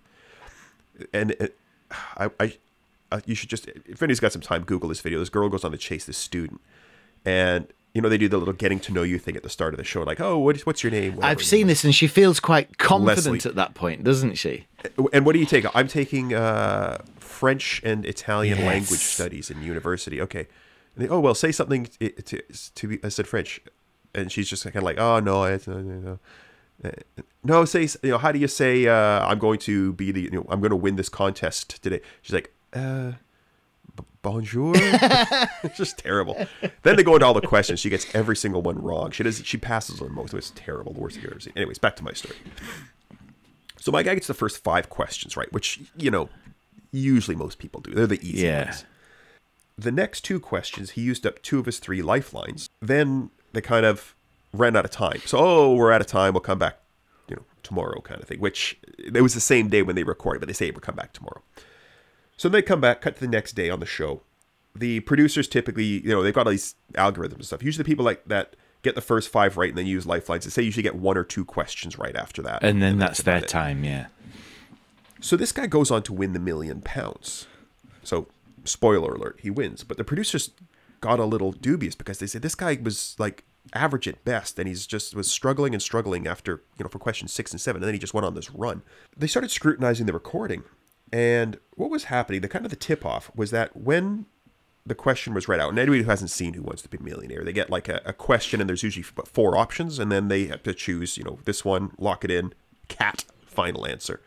and 1.14 1.36
I 2.18 2.30
I 2.40 2.58
uh, 3.12 3.22
you 3.26 3.36
should 3.36 3.50
just 3.50 3.68
if 3.68 4.02
anybody's 4.02 4.20
got 4.20 4.32
some 4.32 4.42
time, 4.42 4.64
Google 4.64 4.90
this 4.90 5.02
video. 5.02 5.20
This 5.20 5.30
girl 5.30 5.50
goes 5.50 5.64
on 5.64 5.72
the 5.72 5.78
chase 5.78 6.06
this 6.06 6.18
student, 6.18 6.62
and 7.24 7.68
you 7.98 8.02
know 8.04 8.10
they 8.10 8.18
do 8.20 8.30
the 8.30 8.38
little 8.38 8.54
getting 8.54 8.80
to 8.82 8.94
know 8.94 9.02
you 9.02 9.18
thing 9.18 9.36
at 9.36 9.42
the 9.42 9.50
start 9.50 9.74
of 9.74 9.80
the 9.80 9.84
show, 9.84 10.04
like 10.04 10.22
oh 10.22 10.38
what, 10.38 10.56
what's 10.68 10.84
your 10.84 10.92
name? 10.92 11.16
Whatever. 11.16 11.32
I've 11.32 11.44
seen 11.44 11.66
this, 11.66 11.84
and 11.84 11.96
she 11.96 12.06
feels 12.06 12.40
quite 12.40 12.78
confident 12.78 13.26
Leslie. 13.26 13.50
at 13.50 13.56
that 13.56 13.74
point, 13.74 14.04
doesn't 14.04 14.36
she? 14.36 14.68
And 15.12 15.26
what 15.26 15.34
do 15.34 15.40
you 15.40 15.48
take? 15.48 15.66
I'm 15.76 15.88
taking 15.88 16.36
uh, 16.36 17.00
French 17.18 17.82
and 17.84 18.06
Italian 18.06 18.60
Yes. 18.60 18.68
language 18.68 19.00
studies 19.00 19.50
in 19.50 19.64
university. 19.64 20.22
Okay. 20.22 20.48
And 20.96 21.06
they, 21.06 21.10
oh 21.10 21.20
well, 21.20 21.34
say 21.34 21.52
something 21.52 21.88
to, 22.00 22.10
to, 22.12 22.42
to 22.76 22.88
be. 22.88 23.00
I 23.04 23.10
said 23.10 23.26
French, 23.28 23.62
and 24.14 24.32
she's 24.32 24.48
just 24.48 24.64
kind 24.64 24.76
of 24.76 24.84
like, 24.84 25.00
oh 25.00 25.20
no, 25.20 25.44
I, 25.44 25.60
no, 25.66 25.82
no, 25.82 26.00
no. 26.10 26.20
Uh, 26.86 26.92
No, 27.44 27.66
say 27.66 27.88
you 28.04 28.12
know 28.12 28.20
how 28.20 28.32
do 28.32 28.38
you 28.38 28.48
say 28.48 28.86
uh, 28.88 29.26
I'm 29.28 29.40
going 29.40 29.58
to 29.62 29.94
be 29.94 30.12
the 30.12 30.22
you 30.22 30.30
know 30.32 30.46
I'm 30.50 30.60
going 30.62 30.70
to 30.70 30.76
win 30.86 30.98
this 30.98 31.10
contest 31.10 31.82
today? 31.82 32.02
She's 32.22 32.34
like, 32.36 32.54
uh, 32.74 33.14
bonjour. 34.22 34.74
it's 34.76 35.78
just 35.78 35.98
terrible. 35.98 36.36
Then 36.84 36.96
they 36.96 37.04
go 37.04 37.14
into 37.16 37.26
all 37.26 37.34
the 37.34 37.42
questions. 37.42 37.80
She 37.80 37.90
gets 37.90 38.14
every 38.16 38.36
single 38.36 38.62
one 38.62 38.82
wrong. 38.82 39.12
She 39.12 39.24
does. 39.24 39.42
She 39.46 39.58
passes 39.58 40.02
on 40.02 40.14
most. 40.14 40.34
of 40.34 40.40
It's 40.40 40.52
terrible. 40.56 40.94
The 40.94 41.00
worst 41.00 41.16
thing 41.16 41.26
I've 41.26 41.32
ever 41.32 41.40
seen. 41.40 41.54
Anyways, 41.56 41.78
back 41.80 41.96
to 41.98 42.04
my 42.04 42.14
story. 42.14 42.36
So 43.80 43.92
my 43.92 44.04
guy 44.04 44.16
gets 44.16 44.28
the 44.28 44.34
first 44.34 44.64
five 44.64 44.90
questions 44.90 45.38
right, 45.38 45.52
which 45.54 45.80
you 45.98 46.12
know 46.12 46.30
usually 46.92 47.36
most 47.36 47.60
people 47.60 47.80
do. 47.82 47.94
They're 47.94 48.08
the 48.08 48.20
easy 48.28 48.46
Yeah. 48.46 48.66
ones. 48.66 48.86
The 49.78 49.92
next 49.92 50.22
two 50.22 50.40
questions, 50.40 50.92
he 50.92 51.02
used 51.02 51.26
up 51.26 51.42
two 51.44 51.60
of 51.60 51.66
his 51.68 51.78
three 51.80 52.02
lifelines. 52.02 52.68
Then 52.82 53.30
they 53.54 53.62
kind 53.62 53.86
of 53.86 54.16
ran 54.52 54.76
out 54.76 54.86
of 54.86 54.92
time. 54.92 55.22
So, 55.26 55.38
oh, 55.40 55.76
we're 55.76 55.92
out 55.92 56.02
of 56.02 56.08
time. 56.08 56.34
We'll 56.34 56.42
come 56.42 56.58
back, 56.58 56.80
you 57.30 57.36
know, 57.36 57.44
tomorrow, 57.62 58.02
kind 58.02 58.20
of 58.20 58.28
thing. 58.28 58.40
Which 58.40 58.78
it 58.98 59.22
was 59.22 59.36
the 59.36 59.40
same 59.40 59.70
day 59.70 59.84
when 59.84 59.96
they 59.96 60.04
recorded, 60.04 60.40
but 60.40 60.48
they 60.48 60.54
say 60.54 60.72
we'll 60.72 60.80
come 60.80 60.96
back 60.96 61.14
tomorrow. 61.14 61.44
So 62.38 62.48
they 62.50 62.62
come 62.62 62.80
back, 62.80 63.02
cut 63.02 63.16
to 63.16 63.22
the 63.22 63.28
next 63.28 63.54
day 63.54 63.70
on 63.70 63.80
the 63.80 63.86
show. 63.86 64.22
The 64.76 65.00
producers 65.02 65.48
typically, 65.48 65.84
you 65.86 66.10
know, 66.10 66.22
they've 66.22 66.34
got 66.34 66.46
all 66.46 66.52
these 66.52 66.76
algorithms 66.94 67.34
and 67.34 67.46
stuff. 67.46 67.64
Usually, 67.64 67.84
the 67.84 67.88
people 67.88 68.06
like 68.06 68.24
that 68.26 68.56
get 68.84 68.94
the 68.94 69.02
first 69.02 69.30
five 69.30 69.58
right 69.58 69.70
and 69.70 69.78
then 69.78 69.88
use 69.88 70.06
lifelines. 70.06 70.46
They 70.46 70.52
say 70.52 70.62
you 70.62 70.72
should 70.72 70.84
get 70.84 70.96
one 70.96 71.18
or 71.18 71.24
two 71.24 71.44
questions 71.44 71.98
right 71.98 72.16
after 72.16 72.44
that, 72.44 72.64
And 72.64 72.82
then 72.82 73.00
that's 73.00 73.24
their 73.24 73.38
it. 73.38 73.48
time, 73.48 73.84
yeah. 73.84 74.06
So 75.20 75.36
this 75.36 75.52
guy 75.52 75.66
goes 75.66 75.90
on 75.90 76.04
to 76.04 76.14
win 76.14 76.34
the 76.34 76.40
million 76.40 76.82
pounds. 76.82 77.48
So, 78.04 78.28
spoiler 78.66 79.16
alert, 79.16 79.40
he 79.42 79.50
wins. 79.50 79.84
But 79.84 79.98
the 79.98 80.04
producers 80.04 80.52
got 81.02 81.20
a 81.20 81.26
little 81.26 81.52
dubious 81.52 81.96
because 81.96 82.20
they 82.20 82.28
said 82.28 82.44
this 82.44 82.56
guy 82.56 82.78
was 82.82 83.16
like 83.18 83.44
average 83.74 84.08
at 84.08 84.24
best, 84.24 84.60
and 84.60 84.68
he's 84.68 84.86
just 84.86 85.16
was 85.16 85.30
struggling 85.30 85.74
and 85.74 85.82
struggling 85.82 86.28
after 86.28 86.62
you 86.78 86.84
know 86.84 86.90
for 86.90 87.00
questions 87.00 87.34
six 87.34 87.52
and 87.52 87.60
seven, 87.60 87.82
and 87.82 87.88
then 87.88 87.96
he 87.96 88.00
just 88.00 88.14
went 88.14 88.26
on 88.26 88.36
this 88.36 88.52
run. 88.52 88.84
They 89.18 89.28
started 89.28 89.50
scrutinizing 89.50 90.06
the 90.06 90.14
recording, 90.14 90.64
and 91.12 91.58
what 91.76 91.90
was 91.90 92.06
happening? 92.06 92.42
The 92.42 92.50
kind 92.50 92.66
of 92.66 92.72
the 92.72 92.78
tip 92.78 93.06
off 93.06 93.32
was 93.36 93.52
that 93.52 93.76
when 93.76 94.26
the 94.86 94.96
question 94.96 95.34
was 95.34 95.48
read 95.48 95.60
out, 95.60 95.70
and 95.70 95.80
anybody 95.80 96.04
who 96.04 96.10
hasn't 96.10 96.32
seen 96.32 96.54
Who 96.54 96.64
Wants 96.64 96.82
to 96.82 96.90
Be 96.90 96.98
a 96.98 97.04
Millionaire, 97.04 97.44
they 97.44 97.54
get 97.54 97.70
like 97.70 97.90
a, 97.90 98.02
a 98.06 98.14
question, 98.14 98.62
and 98.62 98.70
there's 98.70 98.84
usually 98.84 99.04
four 99.04 99.58
options, 99.58 100.00
and 100.00 100.12
then 100.12 100.28
they 100.30 100.48
have 100.48 100.64
to 100.64 100.74
choose, 100.74 101.18
you 101.18 101.24
know, 101.24 101.40
this 101.46 101.66
one, 101.66 101.92
lock 101.98 102.24
it 102.24 102.32
in, 102.32 102.54
cat, 102.88 103.26
final 103.46 103.86
answer. 103.86 104.22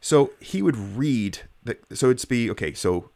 So 0.00 0.32
he 0.40 0.62
would 0.62 0.76
read 0.76 1.40
the 1.64 1.76
so 1.92 2.10
it'd 2.10 2.28
be 2.28 2.50
okay, 2.50 2.72
so 2.72 3.10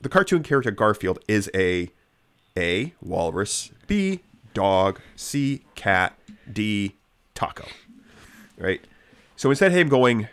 the 0.00 0.08
cartoon 0.08 0.42
character 0.42 0.70
Garfield 0.70 1.20
is 1.28 1.50
a 1.54 1.90
A 2.56 2.94
walrus, 3.00 3.70
B 3.86 4.20
dog, 4.54 5.00
C 5.16 5.64
cat, 5.74 6.18
D 6.50 6.96
taco. 7.34 7.66
Right? 8.58 8.84
So 9.36 9.50
instead 9.50 9.72
of 9.72 9.78
him 9.78 9.88
going 9.88 10.28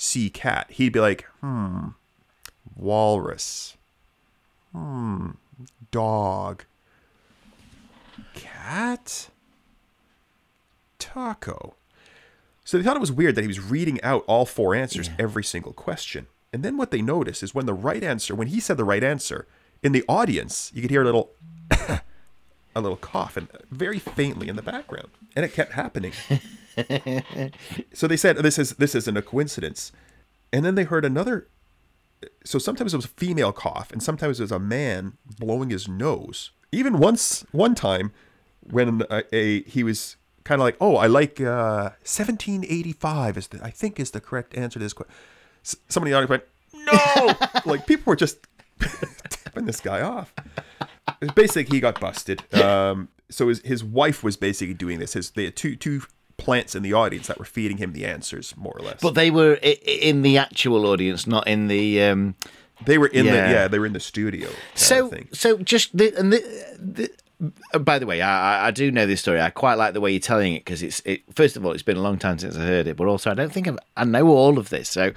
C 0.00 0.30
cat, 0.30 0.70
he'd 0.70 0.94
be 0.94 0.98
like, 0.98 1.26
hmm, 1.42 1.88
walrus. 2.74 3.76
Hmm, 4.72 5.32
dog. 5.90 6.64
Cat? 8.32 9.28
Taco. 10.98 11.74
So 12.64 12.78
they 12.78 12.82
thought 12.82 12.96
it 12.96 13.00
was 13.00 13.12
weird 13.12 13.34
that 13.34 13.42
he 13.42 13.46
was 13.46 13.60
reading 13.60 14.00
out 14.02 14.24
all 14.26 14.46
four 14.46 14.74
answers 14.74 15.10
every 15.18 15.44
single 15.44 15.74
question. 15.74 16.28
And 16.50 16.62
then 16.62 16.78
what 16.78 16.92
they 16.92 17.02
noticed 17.02 17.42
is 17.42 17.54
when 17.54 17.66
the 17.66 17.74
right 17.74 18.02
answer, 18.02 18.34
when 18.34 18.48
he 18.48 18.58
said 18.58 18.78
the 18.78 18.84
right 18.84 19.04
answer, 19.04 19.46
in 19.82 19.92
the 19.92 20.04
audience, 20.08 20.72
you 20.74 20.80
could 20.80 20.90
hear 20.90 21.02
a 21.02 21.04
little 21.04 21.32
a 22.74 22.80
little 22.80 22.96
cough 22.96 23.36
and 23.36 23.48
very 23.70 23.98
faintly 23.98 24.48
in 24.48 24.56
the 24.56 24.62
background. 24.62 25.08
And 25.34 25.44
it 25.44 25.52
kept 25.52 25.72
happening. 25.72 26.12
so 27.92 28.06
they 28.06 28.16
said 28.16 28.36
this 28.38 28.58
is 28.58 28.72
this 28.72 28.94
isn't 28.94 29.16
a 29.16 29.22
coincidence. 29.22 29.92
And 30.52 30.64
then 30.64 30.74
they 30.74 30.84
heard 30.84 31.04
another 31.04 31.48
so 32.44 32.58
sometimes 32.58 32.92
it 32.92 32.96
was 32.96 33.06
a 33.06 33.08
female 33.08 33.52
cough 33.52 33.90
and 33.92 34.02
sometimes 34.02 34.40
it 34.40 34.44
was 34.44 34.52
a 34.52 34.58
man 34.58 35.14
blowing 35.38 35.70
his 35.70 35.88
nose. 35.88 36.50
Even 36.72 36.98
once 36.98 37.44
one 37.52 37.74
time 37.74 38.12
when 38.60 39.02
a, 39.10 39.24
a 39.34 39.62
he 39.62 39.82
was 39.82 40.16
kind 40.44 40.60
of 40.60 40.64
like, 40.64 40.76
"Oh, 40.80 40.96
I 40.96 41.06
like 41.06 41.40
uh 41.40 41.90
1785 42.04 43.36
is 43.36 43.48
the 43.48 43.64
I 43.64 43.70
think 43.70 43.98
is 43.98 44.10
the 44.10 44.20
correct 44.20 44.56
answer 44.56 44.78
to 44.78 44.84
this 44.84 44.92
question." 44.92 45.14
Somebody 45.62 46.12
in 46.12 46.12
the 46.12 46.24
audience 46.24 46.30
went, 46.30 46.44
"No!" 46.92 47.34
like 47.70 47.86
people 47.86 48.10
were 48.10 48.16
just 48.16 48.38
tipping 49.28 49.66
this 49.66 49.80
guy 49.80 50.02
off. 50.02 50.32
Basically 51.34 51.76
he 51.76 51.80
got 51.80 52.00
busted. 52.00 52.42
Um 52.54 53.08
so 53.30 53.48
his 53.48 53.60
his 53.60 53.84
wife 53.84 54.22
was 54.24 54.36
basically 54.36 54.74
doing 54.74 54.98
this. 54.98 55.12
His 55.12 55.30
they 55.30 55.44
had 55.44 55.56
two 55.56 55.76
two 55.76 56.02
plants 56.36 56.74
in 56.74 56.82
the 56.82 56.92
audience 56.94 57.26
that 57.26 57.38
were 57.38 57.44
feeding 57.44 57.76
him 57.76 57.92
the 57.92 58.06
answers 58.06 58.54
more 58.56 58.72
or 58.76 58.80
less. 58.82 59.00
But 59.02 59.14
they 59.14 59.30
were 59.30 59.54
in 59.62 60.22
the 60.22 60.38
actual 60.38 60.86
audience, 60.86 61.26
not 61.26 61.46
in 61.46 61.68
the. 61.68 62.02
Um, 62.02 62.34
they 62.86 62.96
were 62.96 63.08
in 63.08 63.26
the 63.26 63.32
Yeah. 63.32 63.50
yeah, 63.50 63.68
they 63.68 63.78
were 63.78 63.84
in 63.86 63.92
the 63.92 64.00
studio. 64.00 64.48
so, 64.74 65.10
so 65.32 65.58
just 65.58 65.94
the, 65.94 66.14
and 66.18 66.32
the, 66.32 66.40
the, 66.78 67.10
uh, 67.74 67.78
by 67.78 67.98
the 67.98 68.06
way, 68.06 68.22
I, 68.22 68.62
I- 68.64 68.66
I 68.68 68.70
do 68.70 68.90
know 68.90 69.04
this 69.04 69.20
story. 69.20 69.38
I 69.38 69.50
quite 69.50 69.74
like 69.74 69.92
the 69.92 70.00
way 70.00 70.12
you're 70.12 70.18
telling 70.20 70.54
it 70.54 70.64
because 70.64 70.82
it's. 70.82 71.02
It, 71.04 71.20
first 71.34 71.58
of 71.58 71.66
all, 71.66 71.72
it's 71.72 71.82
been 71.82 71.98
a 71.98 72.02
long 72.02 72.16
time 72.18 72.38
since 72.38 72.56
I 72.56 72.60
heard 72.64 72.86
it, 72.86 72.96
but 72.96 73.06
also 73.06 73.30
I 73.30 73.34
don't 73.34 73.52
think 73.52 73.68
I've, 73.68 73.78
I 73.98 74.04
know 74.04 74.28
all 74.28 74.58
of 74.58 74.70
this. 74.70 74.88
So, 74.88 75.12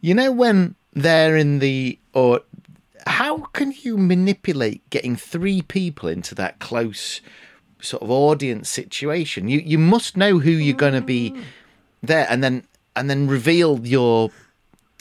you 0.00 0.14
know 0.14 0.32
when 0.32 0.74
they're 0.94 1.36
in 1.36 1.58
the 1.58 1.98
or 2.14 2.40
how 3.06 3.38
can 3.52 3.72
you 3.82 3.96
manipulate 3.96 4.88
getting 4.90 5.16
three 5.16 5.62
people 5.62 6.08
into 6.08 6.34
that 6.36 6.58
close 6.58 7.20
sort 7.80 8.02
of 8.02 8.10
audience 8.10 8.68
situation? 8.68 9.48
You 9.48 9.60
you 9.60 9.78
must 9.78 10.16
know 10.16 10.38
who 10.38 10.50
you're 10.50 10.76
going 10.76 10.94
to 10.94 11.00
be 11.00 11.32
mm. 11.32 11.42
there, 12.02 12.26
and 12.28 12.42
then 12.42 12.64
and 12.96 13.08
then 13.08 13.26
reveal 13.26 13.80
your 13.86 14.30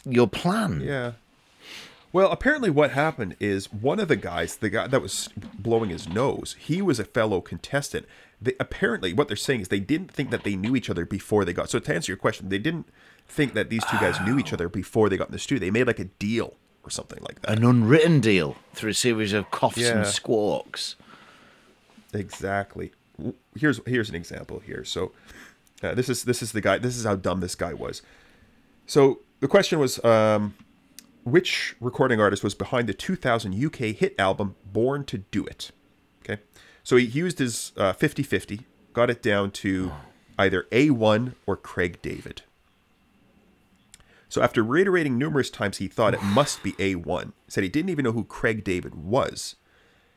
your 0.06 0.28
plan. 0.28 0.82
Yeah. 0.82 1.14
Well, 2.12 2.32
apparently, 2.32 2.72
what 2.72 2.92
happened 2.92 3.36
is 3.40 3.72
one 3.72 4.00
of 4.00 4.08
the 4.08 4.16
guys, 4.16 4.58
the 4.58 4.72
guy 4.72 4.88
that 4.88 5.02
was 5.02 5.30
blowing 5.60 5.92
his 5.92 6.10
nose, 6.10 6.56
he 6.58 6.82
was 6.82 7.00
a 7.00 7.04
fellow 7.04 7.40
contestant. 7.40 8.08
They, 8.42 8.54
apparently, 8.60 9.14
what 9.14 9.28
they're 9.28 9.38
saying 9.38 9.62
is 9.62 9.68
they 9.68 9.80
didn't 9.80 10.12
think 10.12 10.32
that 10.32 10.44
they 10.44 10.56
knew 10.56 10.76
each 10.76 10.90
other 10.90 11.06
before 11.06 11.46
they 11.46 11.54
got. 11.54 11.70
So 11.70 11.78
to 11.78 11.94
answer 11.94 12.12
your 12.12 12.18
question, 12.18 12.50
they 12.50 12.58
didn't 12.58 12.88
think 13.28 13.54
that 13.54 13.70
these 13.70 13.86
two 13.86 13.98
guys 13.98 14.20
knew 14.22 14.40
each 14.40 14.54
other 14.54 14.70
before 14.70 15.08
they 15.08 15.18
got 15.18 15.28
in 15.28 15.34
the 15.34 15.40
studio. 15.40 15.60
They 15.60 15.72
made 15.72 15.86
like 15.86 16.00
a 16.00 16.06
deal 16.06 16.56
or 16.90 16.92
something 16.92 17.20
like 17.22 17.42
that. 17.42 17.58
an 17.60 17.64
unwritten 17.64 18.20
deal 18.20 18.56
through 18.74 18.90
a 18.90 18.94
series 18.96 19.32
of 19.32 19.52
coughs 19.52 19.78
Yeah. 19.78 19.98
and 20.00 20.08
squawks. 20.08 20.96
Exactly. 22.14 22.92
Here's 23.56 23.80
here's 23.86 24.10
an 24.10 24.16
example 24.16 24.60
here. 24.60 24.84
So 24.84 25.12
uh, 25.84 25.94
this 25.94 26.10
is 26.10 26.24
this 26.24 26.42
is 26.42 26.52
the 26.52 26.62
guy. 26.62 26.78
This 26.80 26.98
is 26.98 27.06
how 27.06 27.16
dumb 27.16 27.40
this 27.42 27.56
guy 27.56 27.74
was. 27.74 28.02
So 28.88 29.20
the 29.40 29.48
question 29.48 29.78
was, 29.80 30.04
um, 30.04 30.56
which 31.24 31.76
recording 31.80 32.20
artist 32.20 32.44
was 32.44 32.56
behind 32.56 32.88
the 32.90 32.94
2000 32.94 33.54
UK 33.64 33.96
hit 33.96 34.16
album 34.18 34.56
"Born 34.74 35.04
to 35.06 35.20
Do 35.20 35.46
It"? 35.46 35.72
Okay, 36.24 36.42
so 36.84 36.96
he 36.96 37.06
used 37.06 37.40
his 37.40 37.72
uh, 37.78 37.94
50-50, 37.94 38.64
got 38.94 39.10
it 39.10 39.22
down 39.22 39.52
to 39.52 39.92
either 40.40 40.66
A1 40.72 41.34
or 41.46 41.56
Craig 41.56 42.02
David. 42.02 42.42
So 44.30 44.42
after 44.42 44.64
reiterating 44.64 45.18
numerous 45.18 45.50
times 45.50 45.78
he 45.78 45.88
thought 45.88 46.14
it 46.14 46.24
must 46.24 46.64
be 46.64 46.74
A1, 46.74 47.34
said 47.48 47.64
he 47.64 47.70
didn't 47.70 47.90
even 47.90 48.04
know 48.04 48.12
who 48.12 48.24
Craig 48.24 48.64
David 48.64 48.96
was. 48.96 49.56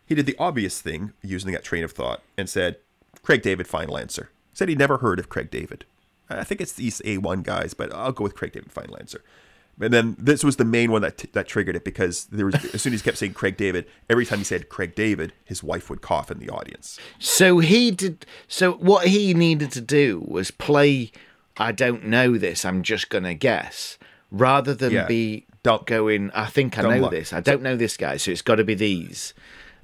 He 0.07 0.15
did 0.15 0.27
the 0.27 0.37
obvious 0.39 0.81
thing, 0.81 1.13
using 1.23 1.53
that 1.53 1.65
train 1.65 1.83
of 1.83 1.93
thought, 1.93 2.23
and 2.37 2.49
said, 2.49 2.77
Craig 3.23 3.43
David, 3.43 3.67
final 3.67 3.97
answer. 3.97 4.31
Said 4.53 4.69
he'd 4.69 4.79
never 4.79 4.99
heard 4.99 5.19
of 5.19 5.29
Craig 5.29 5.51
David. 5.51 5.87
I 6.29 6.45
think 6.45 6.61
it's 6.61 6.73
these 6.73 7.01
A1 7.01 7.43
guys, 7.43 7.75
but 7.75 7.93
I'll 7.95 8.13
go 8.13 8.25
with 8.25 8.35
Craig 8.35 8.53
David, 8.53 8.71
final 8.71 8.97
answer. 8.99 9.23
And 9.81 9.93
then 9.93 10.17
this 10.19 10.45
was 10.45 10.57
the 10.57 10.65
main 10.65 10.93
one 10.93 11.03
that, 11.03 11.25
that 11.33 11.49
triggered 11.49 11.77
it 11.77 11.85
because 11.85 12.27
there 12.27 12.47
was 12.47 12.55
as 12.75 12.83
soon 12.83 12.93
as 12.93 13.01
he 13.01 13.05
kept 13.05 13.19
saying 13.19 13.35
Craig 13.35 13.57
David, 13.57 13.87
every 14.09 14.27
time 14.27 14.39
he 14.39 14.45
said 14.45 14.69
Craig 14.69 14.95
David, 14.95 15.33
his 15.45 15.63
wife 15.63 15.89
would 15.89 16.03
cough 16.03 16.31
in 16.31 16.39
the 16.39 16.51
audience. 16.51 16.99
So 17.19 17.59
he 17.59 17.91
did. 17.91 18.27
So 18.49 18.73
what 18.75 19.09
he 19.09 19.35
needed 19.35 19.73
to 19.73 19.81
do 19.81 20.25
was 20.27 20.51
play. 20.51 21.11
I 21.57 21.73
don't 21.73 22.05
know 22.07 22.37
this. 22.39 22.65
I'm 22.65 22.83
just 22.83 23.09
gonna 23.11 23.35
guess, 23.35 23.99
rather 24.31 24.75
than 24.75 24.93
Yeah. 24.93 25.07
be 25.07 25.47
Dumb. 25.63 25.83
going, 25.87 26.31
I 26.35 26.47
think 26.47 26.79
I 26.79 26.83
know 26.83 27.03
luck. 27.03 27.11
this. 27.13 27.33
I 27.33 27.41
don't 27.41 27.63
know 27.63 27.77
this 27.77 27.97
guy, 27.97 28.17
so 28.17 28.31
it's 28.31 28.43
got 28.43 28.57
to 28.57 28.65
be 28.65 28.75
these. 28.75 29.33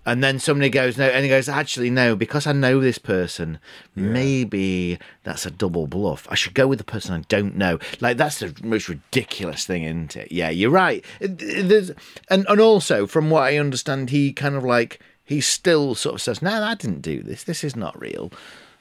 And 0.06 0.24
then 0.24 0.38
somebody 0.38 0.70
goes, 0.70 0.96
no, 0.96 1.06
and 1.06 1.22
he 1.22 1.28
goes, 1.28 1.48
actually, 1.50 1.90
no, 1.90 2.16
because 2.16 2.46
I 2.46 2.52
know 2.52 2.80
this 2.80 2.96
person, 2.96 3.58
maybe 3.94 4.98
that's 5.22 5.44
a 5.44 5.50
double 5.50 5.86
bluff. 5.86 6.26
I 6.30 6.34
should 6.34 6.54
go 6.54 6.66
with 6.66 6.78
the 6.78 6.84
person 6.84 7.14
I 7.14 7.24
don't 7.28 7.56
know. 7.56 7.78
Like, 8.00 8.16
that's 8.16 8.38
the 8.38 8.54
most 8.62 8.88
ridiculous 8.88 9.66
thing, 9.66 9.82
isn't 9.84 10.16
it? 10.16 10.32
Yeah, 10.32 10.48
you're 10.50 10.70
right. 10.70 11.04
There's- 11.20 11.90
and, 12.30 12.46
and 12.48 12.60
also, 12.60 13.06
from 13.06 13.28
what 13.30 13.42
I 13.42 13.58
understand, 13.58 14.10
he 14.10 14.32
kind 14.32 14.54
of 14.54 14.64
like, 14.64 15.00
he 15.24 15.40
still 15.42 15.94
sort 15.94 16.14
of 16.16 16.22
says, 16.22 16.40
no, 16.40 16.62
I 16.62 16.74
didn't 16.74 17.02
do 17.02 17.22
this. 17.22 17.44
This 17.44 17.62
is 17.62 17.76
not 17.76 18.00
real. 18.00 18.32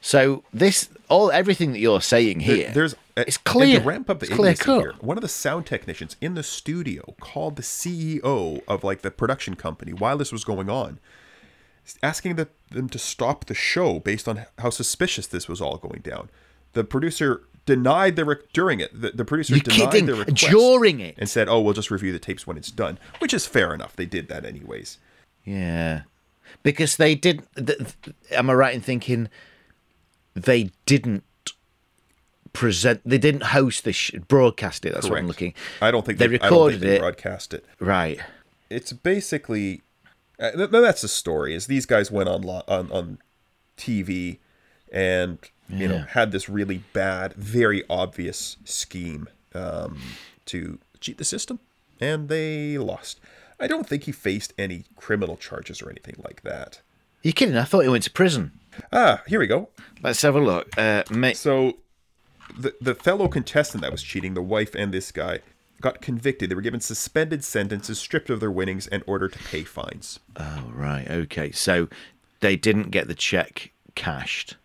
So 0.01 0.43
this, 0.53 0.89
all 1.09 1.31
everything 1.31 1.73
that 1.73 1.79
you're 1.79 2.01
saying 2.01 2.41
here, 2.41 2.71
There's 2.71 2.95
it's 3.15 3.37
clear. 3.37 3.79
To 3.79 3.85
ramp 3.85 4.09
up 4.09 4.19
the 4.19 4.27
clear 4.27 4.53
cut. 4.53 4.79
here, 4.79 4.93
one 4.99 5.17
of 5.17 5.21
the 5.21 5.27
sound 5.27 5.65
technicians 5.65 6.15
in 6.21 6.35
the 6.35 6.43
studio 6.43 7.15
called 7.19 7.55
the 7.55 7.63
CEO 7.63 8.61
of 8.67 8.83
like 8.83 9.01
the 9.01 9.11
production 9.11 9.55
company 9.55 9.91
while 9.91 10.17
this 10.17 10.31
was 10.31 10.43
going 10.43 10.69
on, 10.69 10.99
asking 12.03 12.35
the, 12.35 12.47
them 12.69 12.89
to 12.89 12.99
stop 12.99 13.45
the 13.45 13.55
show 13.55 13.99
based 13.99 14.27
on 14.27 14.45
how 14.59 14.69
suspicious 14.69 15.25
this 15.27 15.47
was 15.47 15.61
all 15.61 15.77
going 15.77 16.01
down. 16.01 16.29
The 16.73 16.83
producer 16.83 17.41
denied 17.65 18.15
the 18.15 18.39
during 18.53 18.79
it. 18.79 18.99
The, 18.99 19.11
the 19.11 19.25
producer 19.25 19.55
You're 19.55 19.63
denied 19.63 19.91
kidding. 19.91 20.05
the 20.05 20.15
request 20.15 20.47
During 20.51 20.99
it. 20.99 21.15
and 21.17 21.27
said, 21.27 21.47
"Oh, 21.49 21.59
we'll 21.61 21.73
just 21.73 21.89
review 21.91 22.11
the 22.11 22.19
tapes 22.19 22.45
when 22.45 22.55
it's 22.57 22.71
done," 22.71 22.99
which 23.19 23.33
is 23.33 23.45
fair 23.47 23.73
enough. 23.73 23.95
They 23.95 24.05
did 24.05 24.27
that 24.29 24.45
anyways. 24.45 24.99
Yeah, 25.43 26.01
because 26.61 26.97
they 26.97 27.15
didn't. 27.15 27.47
Th- 27.55 27.77
th- 27.77 28.15
am 28.31 28.49
I 28.49 28.53
right 28.53 28.75
in 28.75 28.81
thinking 28.81 29.29
they 30.45 30.71
didn't 30.85 31.23
present? 32.53 33.01
They 33.05 33.17
didn't 33.17 33.43
host 33.43 33.83
this 33.83 33.95
sh- 33.95 34.11
broadcast 34.27 34.85
it. 34.85 34.93
That's 34.93 35.09
what 35.09 35.19
I'm 35.19 35.27
looking. 35.27 35.53
I 35.81 35.91
don't 35.91 36.05
think 36.05 36.17
they 36.19 36.27
they, 36.27 36.35
I 36.35 36.49
don't 36.49 36.51
recorded 36.51 36.79
think 36.79 36.89
they 36.89 36.95
it. 36.97 36.99
broadcast 36.99 37.53
it. 37.53 37.65
Right. 37.79 38.19
it's 38.69 38.93
basically 38.93 39.81
uh, 40.39 40.51
th- 40.51 40.69
that's 40.71 41.01
the 41.01 41.07
story 41.07 41.53
is 41.55 41.67
these 41.67 41.85
guys 41.85 42.11
went 42.11 42.29
on 42.29 42.41
lo- 42.41 42.63
on 42.67 42.91
on 42.91 43.17
TV 43.77 44.37
and 44.91 45.37
you 45.69 45.87
know 45.87 45.99
had 46.09 46.31
this 46.31 46.47
really 46.49 46.83
bad 46.93 47.33
very 47.33 47.83
obvious 47.89 48.57
scheme 48.65 49.27
um, 49.53 49.99
to 50.45 50.79
cheat 50.99 51.17
the 51.17 51.23
system 51.25 51.59
and 51.99 52.29
they 52.29 52.77
lost 52.77 53.19
I 53.59 53.67
don't 53.67 53.87
think 53.87 54.03
he 54.03 54.11
faced 54.11 54.53
any 54.57 54.85
criminal 54.95 55.35
charges 55.37 55.81
or 55.81 55.89
anything 55.89 56.15
like 56.23 56.41
that 56.43 56.81
You 57.23 57.33
kidding? 57.33 57.57
I 57.57 57.63
thought 57.63 57.81
he 57.81 57.89
went 57.89 58.03
to 58.03 58.11
prison. 58.11 58.51
Ah 58.91 59.21
here 59.27 59.39
we 59.39 59.47
go 59.47 59.69
Let's 60.03 60.21
have 60.21 60.35
a 60.35 60.39
look. 60.39 60.77
Uh, 60.77 61.03
ma- 61.09 61.33
so 61.33 61.79
the 62.57 62.73
the 62.79 62.95
fellow 62.95 63.27
contestant 63.27 63.81
that 63.81 63.91
was 63.91 64.03
cheating 64.03 64.33
the 64.35 64.41
wife 64.41 64.75
and 64.75 64.93
this 64.93 65.11
guy 65.11 65.39
got 65.81 66.01
convicted 66.01 66.49
they 66.49 66.55
were 66.55 66.61
given 66.61 66.79
suspended 66.79 67.43
sentences 67.43 67.99
stripped 67.99 68.29
of 68.29 68.39
their 68.39 68.51
winnings 68.51 68.87
and 68.87 69.03
ordered 69.07 69.33
to 69.33 69.39
pay 69.39 69.63
fines 69.63 70.19
oh, 70.37 70.71
right. 70.73 71.09
Okay. 71.09 71.51
So 71.51 71.87
they 72.39 72.55
didn't 72.55 72.91
get 72.91 73.07
the 73.07 73.15
check 73.15 73.71
cashed. 73.95 74.55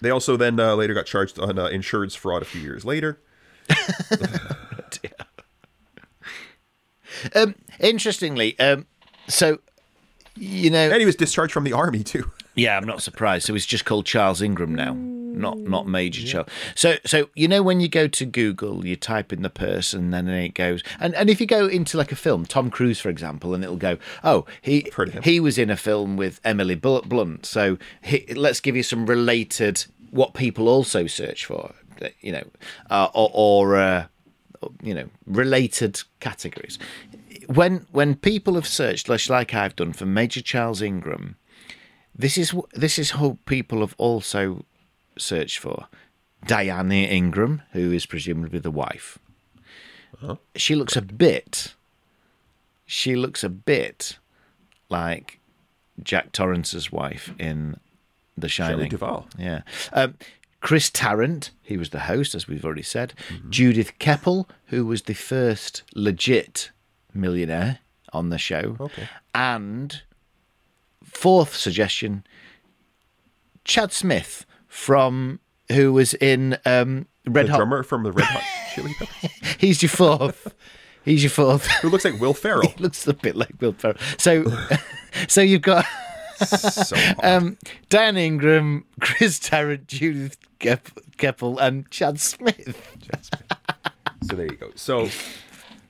They 0.00 0.10
also 0.10 0.36
then 0.36 0.58
uh, 0.58 0.74
later 0.74 0.94
got 0.94 1.06
charged 1.06 1.38
on 1.38 1.58
uh, 1.58 1.66
insurance 1.66 2.14
fraud 2.14 2.42
a 2.42 2.44
few 2.44 2.60
years 2.60 2.84
later. 2.84 3.20
Um, 7.34 7.54
interestingly, 7.78 8.58
um, 8.58 8.86
so 9.28 9.58
you 10.34 10.70
know, 10.70 10.90
And 10.90 10.98
he 10.98 11.06
was 11.06 11.16
discharged 11.16 11.52
from 11.52 11.64
the 11.64 11.72
army, 11.72 12.02
too. 12.02 12.30
Yeah, 12.54 12.76
I'm 12.76 12.86
not 12.86 13.02
surprised. 13.02 13.46
So 13.46 13.54
he's 13.54 13.66
just 13.66 13.84
called 13.84 14.04
Charles 14.04 14.42
Ingram 14.42 14.74
now, 14.74 14.92
not 14.94 15.58
not 15.58 15.86
Major 15.86 16.26
Charles. 16.26 16.48
So 16.74 16.96
so 17.06 17.28
you 17.34 17.48
know 17.48 17.62
when 17.62 17.80
you 17.80 17.88
go 17.88 18.06
to 18.08 18.24
Google, 18.24 18.86
you 18.86 18.96
type 18.96 19.32
in 19.32 19.42
the 19.42 19.50
person, 19.50 20.12
and 20.12 20.28
then 20.28 20.34
it 20.34 20.54
goes. 20.54 20.82
And 21.00 21.14
and 21.14 21.30
if 21.30 21.40
you 21.40 21.46
go 21.46 21.66
into 21.66 21.96
like 21.96 22.12
a 22.12 22.16
film, 22.16 22.44
Tom 22.44 22.70
Cruise, 22.70 23.00
for 23.00 23.08
example, 23.08 23.54
and 23.54 23.64
it'll 23.64 23.76
go, 23.76 23.98
oh, 24.22 24.44
he 24.60 24.90
him. 24.96 25.22
he 25.22 25.40
was 25.40 25.58
in 25.58 25.70
a 25.70 25.76
film 25.76 26.16
with 26.16 26.40
Emily 26.44 26.74
Blunt. 26.74 27.46
So 27.46 27.78
he, 28.02 28.26
let's 28.34 28.60
give 28.60 28.76
you 28.76 28.82
some 28.82 29.06
related 29.06 29.84
what 30.10 30.34
people 30.34 30.68
also 30.68 31.06
search 31.06 31.46
for, 31.46 31.74
you 32.20 32.32
know, 32.32 32.44
uh, 32.90 33.08
or. 33.14 33.30
or 33.32 33.76
uh, 33.76 34.06
you 34.80 34.94
know 34.94 35.08
related 35.26 36.00
categories 36.20 36.78
when 37.46 37.86
when 37.90 38.14
people 38.14 38.54
have 38.54 38.66
searched 38.66 39.08
like 39.08 39.54
I've 39.54 39.74
done 39.76 39.92
for 39.92 40.06
Major 40.06 40.40
Charles 40.40 40.80
Ingram 40.80 41.36
this 42.14 42.36
is 42.38 42.54
this 42.72 42.98
is 42.98 43.12
who 43.12 43.38
people 43.46 43.80
have 43.80 43.94
also 43.98 44.64
searched 45.18 45.58
for 45.58 45.86
Diana 46.46 46.94
Ingram 46.94 47.62
who 47.72 47.92
is 47.92 48.06
presumably 48.06 48.58
the 48.58 48.70
wife 48.70 49.18
she 50.54 50.74
looks 50.74 50.96
a 50.96 51.02
bit 51.02 51.74
she 52.86 53.16
looks 53.16 53.42
a 53.42 53.48
bit 53.48 54.18
like 54.88 55.40
Jack 56.02 56.32
Torrance's 56.32 56.92
wife 56.92 57.32
in 57.38 57.76
The 58.36 58.48
Shelley 58.48 58.72
Shining 58.72 58.88
Duvall. 58.90 59.26
yeah. 59.38 59.62
Um, 59.92 60.14
Chris 60.60 60.90
Tarrant, 60.90 61.50
he 61.62 61.76
was 61.76 61.90
the 61.90 62.00
host, 62.00 62.36
as 62.36 62.46
we've 62.46 62.64
already 62.64 62.82
said. 62.82 63.14
Judith 63.48 63.98
Keppel, 63.98 64.48
who 64.66 64.86
was 64.86 65.02
the 65.02 65.14
first 65.14 65.82
legit 65.94 66.70
millionaire 67.12 67.80
on 68.12 68.28
the 68.28 68.38
show. 68.38 68.76
Okay. 68.78 69.08
And 69.34 70.02
fourth 71.12 71.54
suggestion, 71.54 72.24
Chad 73.64 73.92
Smith 73.92 74.44
from 74.66 75.38
who 75.70 75.92
was 75.92 76.14
in 76.14 76.58
um, 76.66 77.06
Red 77.26 77.46
The 77.46 77.50
Hot. 77.52 77.56
drummer 77.58 77.82
from 77.82 78.02
the 78.02 78.12
Red 78.12 78.26
Hot 78.26 78.42
Chili 78.74 78.94
Peppers, 78.98 79.56
He's 79.58 79.82
your 79.82 79.90
fourth. 79.90 80.54
He's 81.04 81.22
your 81.22 81.30
fourth. 81.30 81.66
who 81.82 81.88
looks 81.90 82.04
like 82.04 82.20
Will 82.20 82.34
Ferrell. 82.34 82.72
Looks 82.78 83.06
a 83.08 83.12
bit 83.14 83.34
like 83.36 83.50
Will 83.60 83.72
Ferrell. 83.72 83.96
So, 84.18 84.44
so 85.28 85.40
you've 85.40 85.62
got 85.62 85.84
so 86.46 86.96
um, 87.22 87.58
Dan 87.88 88.16
Ingram, 88.16 88.84
Chris 89.00 89.38
Tarrant, 89.38 89.86
Judith 89.88 90.36
Keppel, 91.18 91.58
and 91.58 91.90
Chad 91.90 92.20
Smith. 92.20 92.76
so 94.22 94.36
there 94.36 94.46
you 94.46 94.56
go. 94.56 94.70
So 94.76 95.08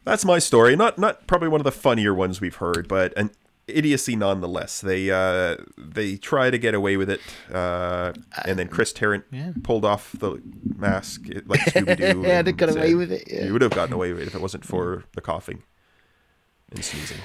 that's 0.04 0.24
my 0.24 0.38
story. 0.38 0.76
Not 0.76 0.98
not 0.98 1.26
probably 1.26 1.48
one 1.48 1.60
of 1.60 1.64
the 1.64 1.72
funnier 1.72 2.14
ones 2.14 2.40
we've 2.40 2.56
heard, 2.56 2.88
but 2.88 3.16
an 3.16 3.30
idiocy 3.76 4.16
nonetheless. 4.16 4.80
They 4.80 5.10
uh, 5.10 5.56
they 5.78 6.16
try 6.16 6.50
to 6.50 6.58
get 6.58 6.74
away 6.74 6.96
with 6.96 7.10
it, 7.10 7.20
uh, 7.52 8.12
and 8.44 8.58
then 8.58 8.68
Chris 8.68 8.92
Tarrant 8.92 9.24
pulled 9.62 9.84
off 9.84 10.12
the 10.12 10.40
mask 10.76 11.22
like 11.46 11.60
Scooby 11.66 11.96
Doo. 11.96 12.22
Yeah, 12.26 12.42
they 12.42 12.52
got 12.52 12.70
away 12.70 12.94
with 12.94 13.12
it, 13.12 13.24
yeah. 13.30 13.44
You 13.44 13.52
would 13.52 13.62
have 13.62 13.72
gotten 13.72 13.92
away 13.92 14.12
with 14.12 14.22
it 14.22 14.28
if 14.28 14.34
it 14.34 14.40
wasn't 14.40 14.64
for 14.64 15.04
the 15.14 15.20
coughing 15.20 15.62
and 16.70 16.84
sneezing. 16.84 17.18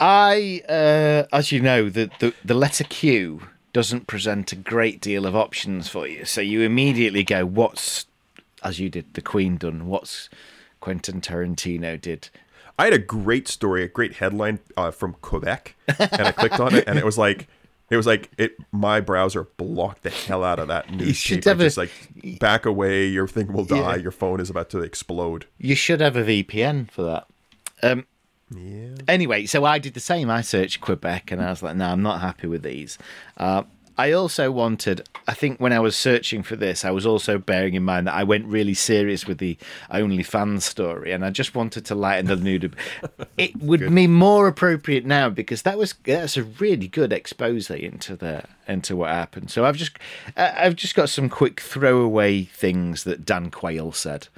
I, 0.00 0.62
uh, 0.68 1.24
as 1.32 1.52
you 1.52 1.60
know, 1.60 1.88
the, 1.88 2.10
the, 2.18 2.34
the 2.44 2.54
letter 2.54 2.84
Q 2.84 3.42
doesn't 3.72 4.06
present 4.06 4.52
a 4.52 4.56
great 4.56 5.00
deal 5.00 5.26
of 5.26 5.34
options 5.34 5.88
for 5.88 6.06
you. 6.06 6.24
So 6.24 6.40
you 6.40 6.62
immediately 6.62 7.22
go, 7.24 7.46
what's, 7.46 8.06
as 8.62 8.78
you 8.78 8.90
did, 8.90 9.14
the 9.14 9.22
Queen 9.22 9.56
done? 9.56 9.86
What's 9.86 10.28
Quentin 10.80 11.20
Tarantino 11.20 12.00
did? 12.00 12.28
I 12.78 12.84
had 12.84 12.92
a 12.92 12.98
great 12.98 13.46
story, 13.48 13.82
a 13.84 13.88
great 13.88 14.14
headline 14.14 14.58
uh, 14.76 14.90
from 14.90 15.14
Quebec, 15.22 15.76
and 15.98 16.22
I 16.22 16.32
clicked 16.32 16.58
on 16.60 16.74
it, 16.74 16.84
and 16.88 16.98
it 16.98 17.04
was 17.04 17.16
like, 17.16 17.46
it 17.90 17.96
was 17.96 18.06
like 18.06 18.30
it. 18.38 18.56
My 18.72 19.00
browser 19.00 19.44
blocked 19.56 20.02
the 20.02 20.10
hell 20.10 20.42
out 20.42 20.58
of 20.58 20.68
that 20.68 20.90
newspaper. 20.90 21.50
a- 21.50 21.54
Just 21.54 21.76
like 21.76 21.90
back 22.40 22.66
away, 22.66 23.06
your 23.06 23.28
thing 23.28 23.52
will 23.52 23.64
die, 23.64 23.96
Yeah. 23.96 24.02
your 24.02 24.10
phone 24.10 24.40
is 24.40 24.50
about 24.50 24.70
to 24.70 24.80
explode. 24.80 25.46
You 25.58 25.74
should 25.76 26.00
have 26.00 26.16
a 26.16 26.24
VPN 26.24 26.90
for 26.90 27.02
that. 27.02 27.26
Um, 27.82 28.06
Yeah. 28.50 28.94
anyway, 29.06 29.46
so 29.46 29.64
I 29.64 29.78
did 29.78 29.94
the 29.94 30.00
same. 30.00 30.28
I 30.30 30.40
searched 30.40 30.80
Quebec 30.80 31.30
and 31.30 31.40
I 31.42 31.50
was 31.50 31.62
like, 31.62 31.76
no, 31.76 31.86
I'm 31.90 32.02
not 32.02 32.20
happy 32.20 32.46
with 32.46 32.62
these. 32.62 32.98
Uh, 33.36 33.62
I 33.96 34.10
also 34.12 34.50
wanted, 34.50 35.08
I 35.28 35.34
think 35.34 35.60
when 35.60 35.72
I 35.72 35.78
was 35.80 35.96
searching 35.96 36.42
for 36.42 36.56
this, 36.56 36.84
I 36.84 36.90
was 36.90 37.06
also 37.06 37.38
bearing 37.38 37.74
in 37.74 37.84
mind 37.84 38.06
that 38.08 38.14
I 38.14 38.24
went 38.24 38.46
really 38.46 38.74
serious 38.74 39.26
with 39.26 39.38
the 39.38 39.56
OnlyFans 39.90 40.62
story 40.62 41.12
and 41.12 41.24
I 41.24 41.30
just 41.30 41.54
wanted 41.54 41.84
to 41.86 41.94
lighten 41.94 42.26
the 42.26 42.36
mood. 42.36 42.74
It 43.36 43.56
would 43.56 43.92
be 43.94 44.06
more 44.06 44.46
appropriate 44.46 45.04
now 45.04 45.28
because 45.28 45.62
that 45.62 45.76
was 45.76 45.94
that's 46.04 46.36
a 46.36 46.44
really 46.44 46.86
good 46.86 47.12
expose 47.12 47.68
into 47.68 48.14
the 48.16 48.44
into 48.68 48.94
what 48.96 49.10
happened. 49.10 49.50
So 49.50 49.64
I've 49.64 49.76
just 49.76 49.98
uh, 50.36 50.52
I've 50.56 50.76
just 50.76 50.94
got 50.94 51.08
some 51.08 51.28
quick 51.28 51.60
throwaway 51.60 52.44
things 52.44 53.02
that 53.04 53.24
Dan 53.24 53.50
Quayle 53.50 53.92
said. 53.92 54.28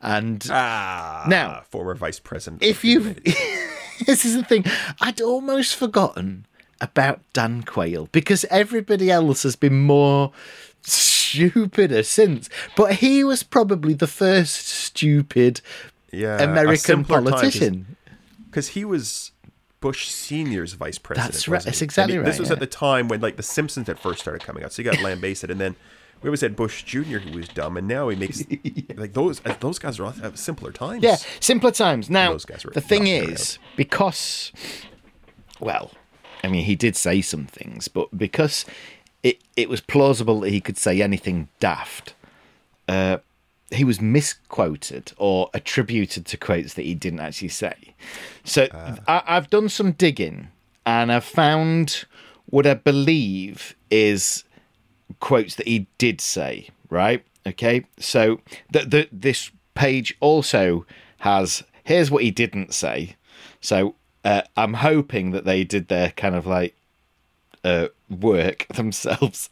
And 0.00 0.46
Ah, 0.50 1.24
Now, 1.28 1.62
former 1.70 1.94
vice 1.96 2.20
president. 2.20 2.62
if 2.62 2.84
you 2.84 3.00
this 4.06 4.24
is 4.24 4.36
the 4.36 4.44
thing 4.44 4.64
i'd 5.00 5.20
almost 5.22 5.74
forgotten 5.74 6.44
about 6.80 7.20
dan 7.32 7.62
quayle 7.62 8.08
because 8.12 8.44
everybody 8.50 9.10
else 9.10 9.42
has 9.44 9.56
been 9.56 9.80
more 9.82 10.32
stupider 10.82 12.02
since 12.02 12.48
but 12.76 12.94
he 12.94 13.24
was 13.24 13.42
probably 13.42 13.94
the 13.94 14.06
first 14.06 14.68
stupid 14.68 15.60
yeah, 16.12 16.42
american 16.42 16.76
simpler 16.76 17.16
time, 17.16 17.24
'cause- 17.24 17.32
politician 17.32 17.96
because 18.50 18.68
he 18.68 18.84
was 18.84 19.32
Bush 19.80 20.08
Senior's 20.08 20.72
vice 20.72 20.96
president. 20.98 21.34
That's 21.34 21.46
right, 21.48 21.62
that's 21.62 21.82
exactly 21.82 22.16
he- 22.16 22.22
This 22.22 22.38
was 22.38 22.48
yeah. 22.48 22.54
at 22.54 22.60
the 22.60 22.66
time 22.66 23.06
when 23.08 23.20
like 23.20 23.36
The 23.36 23.42
Simpsons 23.42 23.86
had 23.86 23.98
first 24.00 24.20
started 24.20 24.42
coming 24.42 24.64
out, 24.64 24.72
so 24.72 24.80
you 24.82 24.90
got 24.90 25.00
lambasted, 25.02 25.50
and 25.50 25.60
then 25.60 25.76
we 26.22 26.28
always 26.28 26.40
said 26.40 26.56
Bush 26.56 26.82
Jr. 26.82 27.18
who 27.18 27.36
was 27.36 27.46
dumb, 27.48 27.76
and 27.76 27.86
now 27.86 28.08
he 28.08 28.16
makes 28.16 28.42
like 28.96 29.12
those 29.12 29.42
uh, 29.44 29.54
those 29.60 29.78
guys 29.78 30.00
are 30.00 30.10
have 30.12 30.38
simpler 30.38 30.72
times. 30.72 31.02
Yeah, 31.02 31.16
simpler 31.40 31.70
times. 31.70 32.08
Now, 32.08 32.32
Those 32.32 32.46
guys 32.46 32.64
were 32.64 32.70
the 32.72 32.80
thing 32.80 33.06
is, 33.06 33.58
because, 33.76 34.50
well, 35.60 35.90
I 36.42 36.48
mean, 36.48 36.64
he 36.64 36.76
did 36.76 36.96
say 36.96 37.20
some 37.20 37.46
things, 37.46 37.88
but 37.88 38.16
because 38.16 38.64
it, 39.22 39.40
it 39.56 39.68
was 39.68 39.80
plausible 39.80 40.40
that 40.40 40.50
he 40.50 40.60
could 40.60 40.78
say 40.78 41.00
anything 41.02 41.48
daft, 41.60 42.14
uh, 42.88 43.18
he 43.70 43.84
was 43.84 44.00
misquoted 44.00 45.12
or 45.16 45.50
attributed 45.52 46.24
to 46.26 46.36
quotes 46.36 46.74
that 46.74 46.82
he 46.82 46.94
didn't 46.94 47.20
actually 47.20 47.48
say. 47.48 47.94
So 48.44 48.68
I, 49.08 49.22
I've 49.26 49.50
done 49.50 49.68
some 49.68 49.92
digging 49.92 50.48
and 50.84 51.10
I've 51.10 51.24
found 51.24 52.04
what 52.46 52.66
I 52.66 52.74
believe 52.74 53.74
is 53.90 54.44
quotes 55.18 55.56
that 55.56 55.66
he 55.66 55.88
did 55.98 56.20
say, 56.20 56.68
right? 56.90 57.24
Okay, 57.46 57.84
so 57.98 58.40
the, 58.70 58.80
the, 58.80 59.08
this 59.12 59.50
page 59.74 60.16
also 60.20 60.86
has 61.18 61.62
here's 61.84 62.10
what 62.10 62.22
he 62.22 62.30
didn't 62.30 62.74
say. 62.74 63.16
So 63.60 63.94
uh, 64.26 64.42
I'm 64.56 64.74
hoping 64.74 65.30
that 65.30 65.44
they 65.44 65.62
did 65.62 65.86
their 65.86 66.10
kind 66.10 66.34
of 66.34 66.48
like 66.48 66.74
uh, 67.62 67.86
work 68.10 68.66
themselves. 68.74 69.48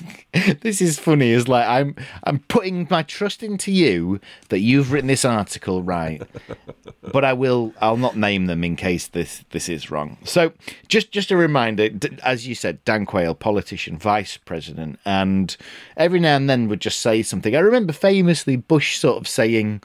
this 0.60 0.82
is 0.82 0.98
funny. 0.98 1.30
Is 1.30 1.48
like 1.48 1.66
I'm 1.66 1.96
I'm 2.24 2.40
putting 2.40 2.86
my 2.90 3.02
trust 3.04 3.42
into 3.42 3.72
you 3.72 4.20
that 4.50 4.60
you've 4.60 4.92
written 4.92 5.08
this 5.08 5.24
article 5.24 5.82
right, 5.82 6.20
but 7.02 7.24
I 7.24 7.32
will 7.32 7.72
I'll 7.80 7.96
not 7.96 8.18
name 8.18 8.46
them 8.46 8.64
in 8.64 8.76
case 8.76 9.06
this 9.06 9.46
this 9.50 9.66
is 9.66 9.90
wrong. 9.90 10.18
So 10.24 10.52
just 10.88 11.10
just 11.10 11.30
a 11.30 11.36
reminder, 11.38 11.88
as 12.22 12.46
you 12.46 12.54
said, 12.54 12.84
Dan 12.84 13.06
Quayle, 13.06 13.34
politician, 13.34 13.96
vice 13.96 14.36
president, 14.36 14.98
and 15.06 15.56
every 15.96 16.20
now 16.20 16.36
and 16.36 16.50
then 16.50 16.68
would 16.68 16.82
just 16.82 17.00
say 17.00 17.22
something. 17.22 17.56
I 17.56 17.60
remember 17.60 17.94
famously 17.94 18.56
Bush 18.56 18.98
sort 18.98 19.16
of 19.16 19.26
saying, 19.26 19.82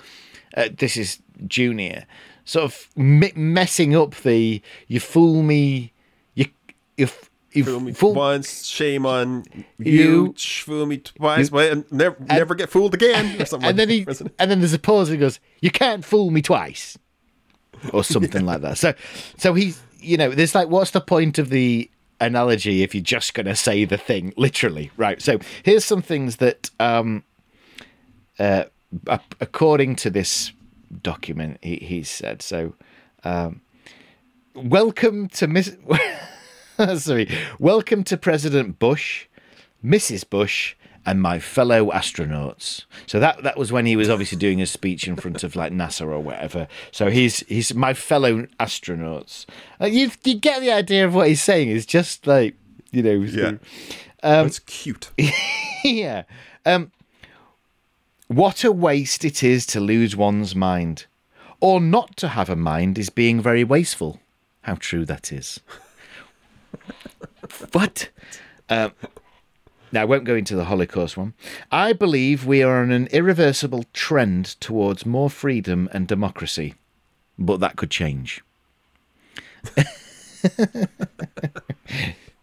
uh, 0.57 0.67
"This 0.77 0.97
is 0.97 1.19
Junior." 1.47 2.05
Sort 2.45 2.65
of 2.65 2.89
m- 2.97 3.23
messing 3.35 3.95
up 3.95 4.15
the 4.15 4.61
"you 4.87 4.99
fool 4.99 5.43
me," 5.43 5.93
you 6.35 6.45
you 6.97 7.07
you 7.53 7.63
Fool 7.63 7.79
me 7.79 7.93
fool 7.93 8.13
once, 8.15 8.65
shame 8.65 9.05
on 9.05 9.43
You- 9.77 9.91
you. 9.91 10.35
Fool 10.37 10.85
me 10.85 10.97
twice, 10.97 11.49
but 11.49 11.71
and 11.71 11.85
never, 11.91 12.17
never 12.27 12.55
get 12.55 12.69
fooled 12.69 12.93
again, 12.93 13.39
or 13.41 13.45
something. 13.45 13.69
and 13.69 13.79
then 13.79 13.89
he 13.89 14.03
that. 14.03 14.21
and 14.39 14.49
then 14.51 14.59
there's 14.59 14.73
a 14.73 14.79
pause 14.79 15.09
and 15.09 15.17
he 15.17 15.21
goes, 15.21 15.39
"You 15.61 15.69
can't 15.71 16.03
fool 16.03 16.31
me 16.31 16.41
twice," 16.41 16.97
or 17.93 18.03
something 18.03 18.45
like 18.45 18.61
that. 18.61 18.77
So, 18.77 18.93
so 19.37 19.53
he's 19.53 19.81
you 19.99 20.17
know, 20.17 20.29
there's 20.31 20.53
like, 20.53 20.67
what's 20.67 20.91
the 20.91 20.99
point 20.99 21.39
of 21.39 21.49
the 21.49 21.89
analogy 22.19 22.83
if 22.83 22.93
you're 22.93 23.01
just 23.01 23.33
going 23.35 23.45
to 23.45 23.55
say 23.55 23.85
the 23.85 23.97
thing 23.97 24.33
literally, 24.35 24.91
right? 24.97 25.21
So 25.21 25.39
here's 25.63 25.85
some 25.85 26.01
things 26.01 26.37
that, 26.37 26.69
um, 26.79 27.23
uh, 28.37 28.65
according 29.39 29.95
to 29.97 30.09
this 30.09 30.51
document, 31.01 31.57
he 31.61 31.77
he 31.77 32.03
said. 32.03 32.41
So, 32.41 32.75
um, 33.23 33.61
welcome 34.55 35.27
to 35.29 35.47
Miss. 35.47 35.75
Sorry, 36.97 37.29
welcome 37.59 38.03
to 38.05 38.17
President 38.17 38.79
Bush, 38.79 39.27
Mrs. 39.83 40.27
Bush, 40.29 40.75
and 41.05 41.21
my 41.21 41.39
fellow 41.39 41.91
astronauts. 41.91 42.85
So 43.05 43.19
that 43.19 43.43
that 43.43 43.57
was 43.57 43.71
when 43.71 43.85
he 43.85 43.95
was 43.95 44.09
obviously 44.09 44.37
doing 44.37 44.61
a 44.61 44.65
speech 44.65 45.07
in 45.07 45.15
front 45.15 45.43
of 45.43 45.55
like 45.55 45.71
NASA 45.71 46.01
or 46.01 46.19
whatever. 46.19 46.67
So 46.91 47.09
he's 47.09 47.39
he's 47.41 47.73
my 47.73 47.93
fellow 47.93 48.47
astronauts. 48.59 49.45
Uh, 49.81 49.87
you 49.87 50.11
you 50.23 50.35
get 50.35 50.61
the 50.61 50.71
idea 50.71 51.05
of 51.05 51.13
what 51.13 51.27
he's 51.27 51.41
saying. 51.41 51.69
It's 51.69 51.85
just 51.85 52.25
like 52.27 52.55
you 52.91 53.03
know. 53.03 53.11
Yeah. 53.11 53.57
Um, 54.23 54.45
That's 54.45 54.59
cute. 54.59 55.11
yeah. 55.83 56.23
Um, 56.65 56.91
what 58.35 58.63
a 58.63 58.71
waste 58.71 59.25
it 59.25 59.43
is 59.43 59.65
to 59.67 59.79
lose 59.79 60.15
one's 60.15 60.55
mind. 60.55 61.05
Or 61.59 61.79
not 61.79 62.17
to 62.17 62.29
have 62.29 62.49
a 62.49 62.55
mind 62.55 62.97
is 62.97 63.09
being 63.09 63.41
very 63.41 63.63
wasteful. 63.63 64.19
How 64.63 64.75
true 64.75 65.05
that 65.05 65.31
is. 65.31 65.59
what? 67.71 68.09
Um, 68.69 68.91
now, 69.91 70.01
I 70.01 70.05
won't 70.05 70.23
go 70.23 70.35
into 70.35 70.55
the 70.55 70.65
Holocaust 70.65 71.17
one. 71.17 71.35
I 71.71 71.93
believe 71.93 72.45
we 72.45 72.63
are 72.63 72.81
on 72.81 72.91
an 72.91 73.07
irreversible 73.11 73.85
trend 73.93 74.59
towards 74.59 75.05
more 75.05 75.29
freedom 75.29 75.87
and 75.93 76.07
democracy, 76.07 76.73
but 77.37 77.59
that 77.59 77.75
could 77.75 77.91
change. 77.91 78.43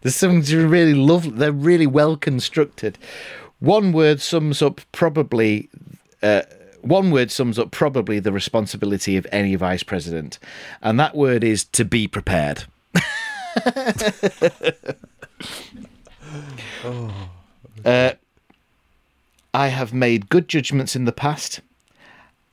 There's 0.03 0.15
some 0.15 0.43
really 0.43 0.95
lovely. 0.95 1.33
They're 1.33 1.53
really 1.53 1.89
well 1.89 2.17
constructed. 2.17 2.97
One 3.61 3.93
word 3.93 4.21
sums 4.21 4.63
up 4.63 4.81
probably. 4.93 5.69
Uh, 6.23 6.43
one 6.83 7.11
word 7.11 7.31
sums 7.31 7.59
up 7.59 7.71
probably 7.71 8.21
the 8.21 8.33
responsibility 8.33 9.19
of 9.19 9.27
any 9.31 9.55
vice 9.55 9.83
president, 9.83 10.39
and 10.81 10.99
that 10.99 11.15
word 11.15 11.45
is 11.45 11.65
to 11.65 11.85
be 11.85 12.09
prepared. 12.09 12.65
Uh, 17.85 18.13
I 19.55 19.69
have 19.69 19.93
made 19.93 20.29
good 20.29 20.49
judgments 20.49 20.95
in 20.95 21.05
the 21.05 21.13
past. 21.13 21.61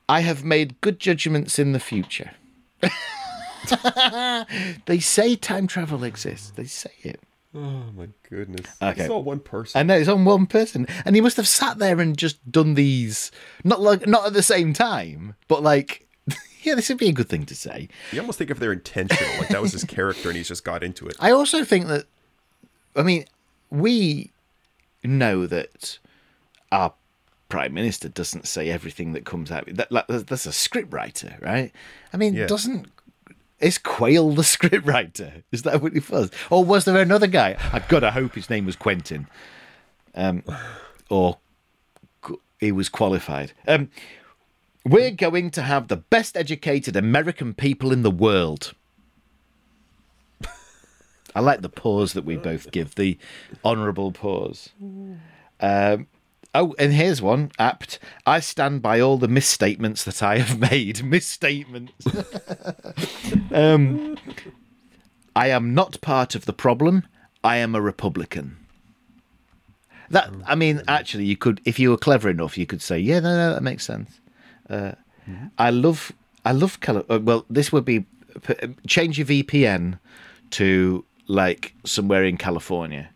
I 0.08 0.20
have 0.20 0.42
made 0.42 0.80
good 0.80 0.98
judgments 0.98 1.58
in 1.58 1.72
the 1.72 1.80
future. 1.80 2.32
they 4.86 4.98
say 4.98 5.36
time 5.36 5.66
travel 5.66 6.02
exists. 6.02 6.50
They 6.50 6.64
say 6.64 6.92
it. 7.02 7.20
Oh 7.54 7.84
my 7.96 8.08
goodness. 8.28 8.66
Okay. 8.82 9.02
It's 9.02 9.10
all 9.10 9.22
one 9.22 9.40
person. 9.40 9.78
I 9.78 9.82
know 9.82 9.94
it's 9.96 10.08
on 10.08 10.24
one 10.24 10.46
person, 10.46 10.86
and 11.04 11.14
he 11.14 11.22
must 11.22 11.36
have 11.38 11.48
sat 11.48 11.78
there 11.78 11.98
and 11.98 12.16
just 12.16 12.50
done 12.50 12.74
these 12.74 13.30
not 13.64 13.80
like 13.80 14.06
not 14.06 14.26
at 14.26 14.32
the 14.34 14.42
same 14.42 14.72
time, 14.74 15.34
but 15.48 15.62
like, 15.62 16.06
yeah, 16.62 16.74
this 16.74 16.88
would 16.90 16.98
be 16.98 17.08
a 17.08 17.12
good 17.12 17.28
thing 17.28 17.46
to 17.46 17.54
say. 17.54 17.88
You 18.12 18.20
almost 18.20 18.38
think 18.38 18.50
if 18.50 18.58
they're 18.58 18.72
intentional, 18.72 19.38
like 19.38 19.48
that 19.48 19.62
was 19.62 19.72
his 19.72 19.84
character, 19.84 20.28
and 20.28 20.36
he's 20.36 20.48
just 20.48 20.64
got 20.64 20.82
into 20.84 21.06
it. 21.08 21.16
I 21.20 21.30
also 21.30 21.64
think 21.64 21.86
that, 21.86 22.04
I 22.94 23.02
mean, 23.02 23.24
we 23.70 24.30
know 25.02 25.46
that 25.46 25.98
our 26.70 26.92
prime 27.48 27.72
minister 27.72 28.10
doesn't 28.10 28.46
say 28.46 28.68
everything 28.68 29.12
that 29.14 29.24
comes 29.24 29.50
out. 29.50 29.64
That, 29.74 29.90
like, 29.90 30.06
that's 30.06 30.44
a 30.44 30.52
script 30.52 30.92
writer, 30.92 31.38
right? 31.40 31.72
I 32.12 32.18
mean, 32.18 32.34
Yeah. 32.34 32.46
doesn't 32.46 32.88
is 33.60 33.78
Quayle 33.78 34.30
the 34.32 34.42
scriptwriter? 34.56 35.42
Is 35.52 35.62
that 35.62 35.82
what 35.82 35.92
he 35.92 36.00
was, 36.00 36.30
or 36.50 36.64
was 36.64 36.84
there 36.84 36.96
another 36.96 37.26
guy? 37.26 37.56
I've 37.72 37.88
got 37.88 38.00
to 38.00 38.10
hope 38.10 38.34
his 38.34 38.50
name 38.50 38.66
was 38.66 38.76
Quentin, 38.76 39.26
um, 40.14 40.42
or 41.08 41.38
he 42.60 42.72
was 42.72 42.88
qualified. 42.88 43.52
Um, 43.66 43.90
we're 44.84 45.10
going 45.10 45.50
to 45.52 45.62
have 45.62 45.88
the 45.88 45.96
best 45.96 46.36
educated 46.36 46.96
American 46.96 47.54
people 47.54 47.92
in 47.92 48.02
the 48.02 48.10
world. 48.10 48.74
I 51.34 51.40
like 51.40 51.60
the 51.60 51.68
pause 51.68 52.14
that 52.14 52.24
we 52.24 52.36
both 52.36 52.70
give, 52.70 52.94
the 52.94 53.18
honourable 53.64 54.12
pause. 54.12 54.70
Um, 55.60 56.06
oh, 56.58 56.74
and 56.78 56.92
here's 56.92 57.22
one 57.22 57.50
apt. 57.58 57.98
I 58.26 58.40
stand 58.40 58.82
by 58.82 59.00
all 59.00 59.16
the 59.16 59.28
misstatements 59.28 60.04
that 60.04 60.22
I 60.22 60.38
have 60.38 60.58
made. 60.58 61.04
Misstatements. 61.16 62.06
um, 63.52 64.18
I 65.34 65.48
am 65.48 65.72
not 65.72 66.00
part 66.00 66.34
of 66.34 66.44
the 66.44 66.52
problem. 66.52 67.06
I 67.44 67.56
am 67.58 67.74
a 67.74 67.80
Republican. 67.80 68.56
That 70.10 70.30
I 70.46 70.54
mean, 70.54 70.82
actually, 70.88 71.24
you 71.24 71.36
could, 71.36 71.60
if 71.64 71.78
you 71.78 71.90
were 71.90 71.98
clever 71.98 72.28
enough, 72.28 72.58
you 72.58 72.66
could 72.66 72.82
say, 72.82 72.98
"Yeah, 72.98 73.20
no, 73.20 73.36
no, 73.36 73.54
that 73.54 73.62
makes 73.62 73.84
sense." 73.84 74.20
Uh, 74.68 74.92
I 75.58 75.70
love, 75.70 76.12
I 76.44 76.52
love 76.52 76.80
Cali- 76.80 77.04
uh, 77.10 77.20
Well, 77.22 77.44
this 77.50 77.72
would 77.72 77.84
be 77.84 78.06
change 78.86 79.18
your 79.18 79.26
VPN 79.26 79.98
to 80.50 81.04
like 81.26 81.74
somewhere 81.84 82.24
in 82.24 82.38
California. 82.38 83.10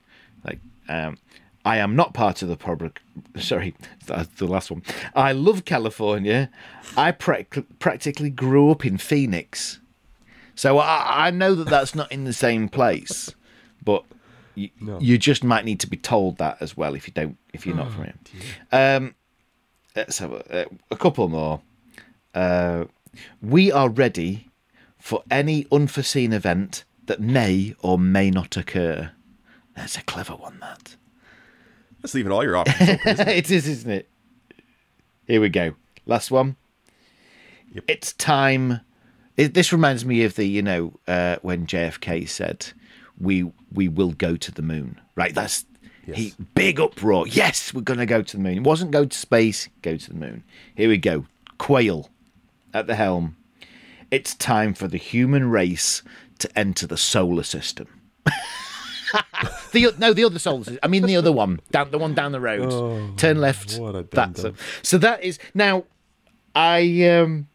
Like, 0.45 0.61
um, 0.89 1.17
I 1.65 1.79
am 1.79 1.95
not 1.95 2.13
part 2.15 2.43
of 2.43 2.49
the 2.49 2.57
public. 2.57 3.01
Sorry, 3.39 3.75
that's 4.07 4.29
the 4.39 4.47
last 4.47 4.71
one. 4.71 4.83
I 5.15 5.33
love 5.33 5.65
California. 5.65 6.51
I 6.97 7.13
prac- 7.13 7.79
practically 7.79 8.31
grew 8.31 8.71
up 8.71 8.85
in 8.85 8.99
Phoenix, 8.99 9.81
so 10.55 10.79
I, 10.79 11.27
I 11.29 11.31
know 11.31 11.55
that 11.55 11.69
that's 11.69 11.95
not 11.95 12.11
in 12.13 12.25
the 12.25 12.33
same 12.33 12.69
place, 12.69 13.35
but. 13.85 14.05
You, 14.55 14.69
you 15.01 15.17
just 15.17 15.43
might 15.43 15.65
need 15.65 15.81
to 15.81 15.87
be 15.87 15.97
told 15.97 16.37
that 16.37 16.59
as 16.61 16.77
well 16.77 16.95
if 16.95 17.09
you 17.09 17.15
don't 17.15 17.39
if 17.55 17.65
you're 17.65 17.75
not 17.75 17.91
from 17.91 18.05
here. 18.05 18.15
Um, 18.71 19.15
let's 19.97 20.19
have 20.19 20.31
a, 20.31 20.67
a 20.91 20.97
couple 20.97 21.27
more. 21.29 21.63
Uh, 22.35 22.85
we 23.41 23.73
are 23.73 23.89
ready 23.89 24.51
for 24.99 25.23
any 25.31 25.67
unforeseen 25.73 26.35
event 26.35 26.85
that 27.07 27.19
may 27.19 27.75
or 27.81 27.99
may 27.99 28.31
not 28.31 28.59
occur. 28.59 29.13
That's 29.75 29.97
a 29.97 30.03
clever 30.03 30.35
one, 30.35 30.59
that. 30.61 30.97
That's 32.03 32.15
leaving 32.15 32.33
all 32.33 32.45
your 32.45 32.57
options 32.59 32.91
open. 32.91 33.09
isn't 33.09 33.29
it? 33.29 33.37
it 33.37 33.51
is, 33.51 33.69
isn't 33.69 33.91
it? 33.91 34.09
Here 35.27 35.41
we 35.41 35.49
go. 35.49 35.75
Last 36.05 36.31
one. 36.31 36.57
Yep. 37.73 37.85
It's 37.89 38.13
time. 38.13 38.81
It, 39.37 39.55
this 39.55 39.73
reminds 39.73 40.05
me 40.05 40.25
of 40.25 40.35
the, 40.35 40.45
you 40.45 40.61
know, 40.63 40.93
uh, 41.09 41.37
when 41.43 41.67
JFK 41.67 42.29
said, 42.29 42.67
"We 43.19 43.51
we 43.73 43.89
will 43.89 44.13
go 44.13 44.37
to 44.37 44.53
the 44.53 44.63
moon." 44.63 45.01
Right. 45.15 45.35
That's 45.35 45.65
He 46.05 46.35
big 46.55 46.81
uproar. 46.81 47.27
Yes, 47.29 47.73
we're 47.73 47.81
going 47.81 48.01
to 48.01 48.07
go 48.07 48.21
to 48.21 48.37
the 48.37 48.43
moon. 48.43 48.59
It 48.59 48.65
wasn't 48.65 48.91
go 48.91 49.05
to 49.07 49.17
space, 49.17 49.69
go 49.81 49.97
to 49.97 50.09
the 50.09 50.17
moon. 50.17 50.45
Here 50.75 50.89
we 50.89 50.99
go. 50.99 51.27
Quayle 51.59 52.11
at 52.75 52.87
the 52.87 52.97
helm. 52.97 53.37
It's 54.11 54.35
time 54.35 54.75
for 54.75 54.89
the 54.89 54.99
human 54.99 55.49
race 55.49 56.03
to 56.41 56.59
enter 56.59 56.87
the 56.87 56.99
solar 56.99 57.45
system. 57.45 57.87
the 59.73 59.93
no, 59.99 60.13
the 60.13 60.25
other 60.25 60.39
solar 60.39 60.65
system. 60.65 60.79
I 60.83 60.89
mean 60.89 61.07
the 61.07 61.17
other 61.17 61.33
one, 61.33 61.61
down 61.71 61.91
the 61.91 61.99
one 61.99 62.15
down 62.15 62.33
the 62.33 62.41
road. 62.41 63.19
Turn 63.19 63.41
left. 63.41 63.79
what 63.79 63.95
a 63.95 64.03
That's 64.03 64.45
so 64.83 64.99
that 64.99 65.23
is 65.23 65.39
now. 65.55 65.85
I 66.55 67.05
um. 67.09 67.49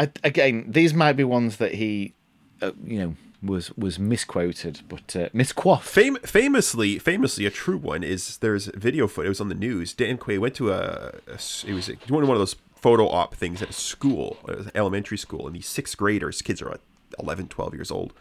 I, 0.00 0.08
again, 0.22 0.66
these 0.68 0.94
might 0.94 1.14
be 1.14 1.24
ones 1.24 1.56
that 1.56 1.74
he, 1.74 2.14
uh, 2.62 2.70
you 2.84 3.00
know, 3.00 3.16
was 3.42 3.72
was 3.76 3.98
misquoted, 3.98 4.82
but 4.88 5.16
uh, 5.16 5.28
misquaffed. 5.30 5.82
Fam- 5.82 6.18
famously, 6.22 7.00
famously, 7.00 7.46
a 7.46 7.50
true 7.50 7.76
one 7.76 8.04
is 8.04 8.38
there's 8.38 8.66
video 8.66 9.08
footage. 9.08 9.26
It 9.26 9.30
was 9.30 9.40
on 9.40 9.48
the 9.48 9.56
news. 9.56 9.92
Dan 9.94 10.16
Quayle 10.16 10.40
went 10.40 10.54
to 10.54 10.70
a. 10.70 11.14
it 11.26 11.72
was 11.74 11.90
one 12.08 12.22
of 12.22 12.28
one 12.28 12.36
of 12.36 12.38
those 12.38 12.54
photo 12.80 13.08
op 13.08 13.34
things 13.34 13.60
at 13.60 13.70
a 13.70 13.72
school, 13.72 14.38
it 14.48 14.56
was 14.56 14.66
an 14.66 14.72
elementary 14.74 15.18
school, 15.18 15.46
and 15.46 15.56
these 15.56 15.66
sixth 15.66 15.96
graders, 15.96 16.42
kids 16.42 16.62
are 16.62 16.70
like 16.70 16.80
11, 17.18 17.48
12 17.48 17.74
years 17.74 17.90
old. 17.90 18.12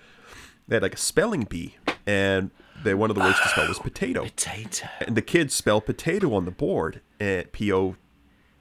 They 0.67 0.75
had 0.75 0.83
like 0.83 0.95
a 0.95 0.97
spelling 0.97 1.43
bee, 1.43 1.77
and 2.05 2.51
they 2.83 2.93
one 2.93 3.09
of 3.09 3.15
the 3.15 3.21
words 3.21 3.39
to 3.41 3.47
spell 3.49 3.67
was 3.67 3.79
potato. 3.79 4.23
Potato. 4.23 4.87
And 4.99 5.15
the 5.15 5.21
kids 5.21 5.53
spell 5.53 5.81
potato 5.81 6.33
on 6.33 6.45
the 6.45 6.51
board. 6.51 7.01
And 7.19 7.51
P 7.51 7.71
O. 7.71 7.95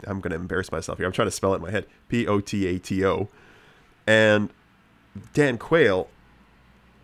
I'm 0.06 0.20
gonna 0.20 0.36
embarrass 0.36 0.70
myself 0.70 0.98
here. 0.98 1.06
I'm 1.06 1.12
trying 1.12 1.28
to 1.28 1.32
spell 1.32 1.52
it 1.52 1.56
in 1.56 1.62
my 1.62 1.70
head. 1.70 1.86
P 2.08 2.26
O 2.26 2.40
T 2.40 2.66
A 2.66 2.78
T 2.78 3.04
O. 3.04 3.28
And 4.06 4.50
Dan 5.32 5.58
Quayle 5.58 6.08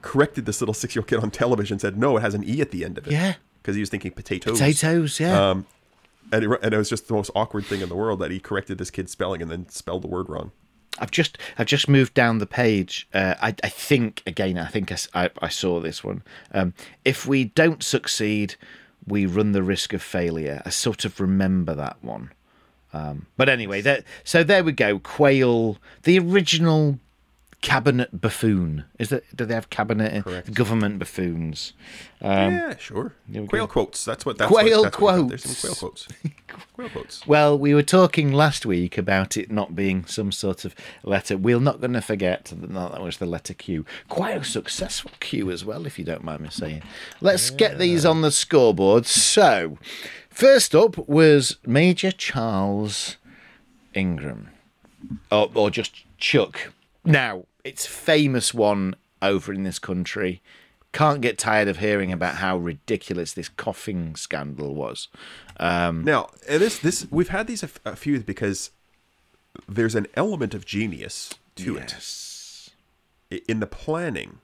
corrected 0.03 0.47
this 0.47 0.61
little 0.61 0.75
six 0.75 0.95
year 0.95 1.01
old 1.01 1.09
kid 1.09 1.21
on 1.21 1.31
television. 1.31 1.79
Said 1.79 1.97
no, 1.99 2.17
it 2.17 2.21
has 2.21 2.35
an 2.35 2.45
e 2.45 2.61
at 2.61 2.71
the 2.71 2.85
end 2.85 2.99
of 2.99 3.07
it. 3.07 3.13
Yeah. 3.13 3.35
Because 3.61 3.77
he 3.77 3.81
was 3.81 3.91
thinking 3.91 4.13
potatoes. 4.13 4.59
Potatoes, 4.59 5.21
yeah. 5.21 5.51
Um, 5.51 5.67
and 6.33 6.45
it, 6.45 6.61
and 6.63 6.75
it 6.75 6.77
was 6.77 6.89
just 6.89 7.09
the 7.09 7.15
most 7.15 7.31
awkward 7.35 7.65
thing 7.65 7.81
in 7.81 7.89
the 7.89 7.95
world 7.95 8.19
that 8.21 8.31
he 8.31 8.41
corrected 8.41 8.79
this 8.79 8.91
kid's 8.91 9.13
spelling 9.13 9.41
and 9.41 9.51
then 9.51 9.69
spelled 9.69 10.03
the 10.03 10.09
word 10.09 10.29
wrong. 10.29 10.53
I've 10.99 11.11
just 11.11 11.39
I've 11.59 11.67
just 11.67 11.89
moved 11.89 12.15
down 12.15 12.39
the 12.39 12.47
page. 12.47 13.09
Uh, 13.15 13.35
I, 13.41 13.55
I 13.65 13.69
think 13.69 14.23
again. 14.27 14.59
I 14.59 14.67
think 14.69 14.93
I, 14.93 14.97
I- 15.15 15.31
I 15.41 15.49
saw 15.49 15.81
this 15.81 16.05
one. 16.05 16.23
Um, 16.53 16.75
if 17.05 17.27
we 17.27 17.45
don't 17.45 17.83
succeed, 17.83 18.57
we 19.07 19.27
run 19.27 19.53
the 19.53 19.63
risk 19.63 19.93
of 19.93 20.03
failure. 20.03 20.63
I 20.65 20.71
sort 20.71 21.05
of 21.05 21.19
remember 21.21 21.75
that 21.75 21.97
one. 22.03 22.31
Um, 22.93 23.27
but 23.39 23.49
anyway, 23.49 23.81
that 23.81 24.05
so 24.23 24.45
there 24.45 24.63
we 24.63 24.73
go. 24.73 24.99
Quayle, 24.99 25.79
the 26.03 26.19
original 26.19 26.99
cabinet 27.63 28.21
buffoon. 28.21 28.85
Is 28.99 29.09
that 29.09 29.25
do 29.35 29.47
they 29.47 29.55
have 29.55 29.71
cabinet 29.71 30.25
Correct. 30.25 30.53
government 30.53 30.99
buffoons? 30.99 31.73
Um, 32.21 32.53
yeah, 32.53 32.77
sure. 32.77 33.15
Quayle 33.33 33.47
go. 33.47 33.67
quotes. 33.67 34.05
That's 34.05 34.27
what. 34.27 34.37
That's 34.37 34.51
Quayle 34.51 34.83
what, 34.83 34.93
that's 34.93 35.01
what. 35.01 35.29
There's 35.29 35.43
quotes. 35.43 35.59
some 35.59 35.71
Quayle 35.71 35.91
quotes. 35.91 36.09
Quayle 36.75 36.89
quotes. 36.91 37.27
Well, 37.27 37.59
we 37.59 37.75
were 37.75 37.83
talking 37.83 38.33
last 38.33 38.67
week 38.67 38.99
about 38.99 39.37
it 39.37 39.51
not 39.51 39.75
being 39.75 40.05
some 40.05 40.33
sort 40.33 40.65
of 40.65 40.75
letter. 41.05 41.37
We're 41.37 41.61
not 41.61 41.81
going 41.81 41.93
to 41.95 42.03
forget 42.03 42.47
that 42.47 42.73
that 42.73 43.01
was 43.01 43.19
the 43.19 43.27
letter 43.27 43.55
Q. 43.55 43.87
Quite 44.09 44.37
a 44.37 44.45
successful 44.45 45.13
Q 45.21 45.51
as 45.51 45.65
well, 45.65 45.87
if 45.87 45.99
you 45.99 46.05
don't 46.05 46.25
mind 46.25 46.41
me 46.41 46.49
saying. 46.51 46.83
Let's 47.21 47.51
get 47.51 47.79
these 47.79 48.05
on 48.05 48.23
the 48.23 48.33
scoreboard. 48.33 49.07
So, 49.07 49.79
first 50.29 50.75
up 50.75 50.99
was 51.09 51.59
Major 51.65 52.11
Charles 52.11 53.17
Ingram, 53.95 54.49
or, 55.31 55.51
or 55.55 55.71
just 55.71 56.05
Chuck. 56.19 56.73
Now, 57.05 57.45
it's 57.65 57.87
famous 57.87 58.53
one 58.53 58.95
over 59.21 59.53
in 59.53 59.63
this 59.63 59.79
country. 59.79 60.43
Can't 60.93 61.21
get 61.21 61.39
tired 61.39 61.69
of 61.69 61.79
hearing 61.79 62.13
about 62.13 62.37
how 62.37 62.59
ridiculous 62.59 63.33
this 63.33 63.49
coughing 63.49 64.15
scandal 64.15 64.75
was. 64.75 65.09
Um, 65.59 66.05
Now, 66.05 66.29
this 66.47 66.79
this 66.79 67.07
we've 67.11 67.29
had 67.29 67.47
these 67.47 67.63
a, 67.63 67.67
f- 67.67 67.81
a 67.85 67.97
few 67.97 68.21
because 68.21 68.71
there's 69.69 69.95
an 69.95 70.07
element 70.15 70.55
of 70.55 70.67
genius 70.67 71.35
to 71.57 71.75
yes. 71.75 72.71
it 73.31 73.43
in 73.49 73.61
the 73.61 73.67
planning, 73.67 74.39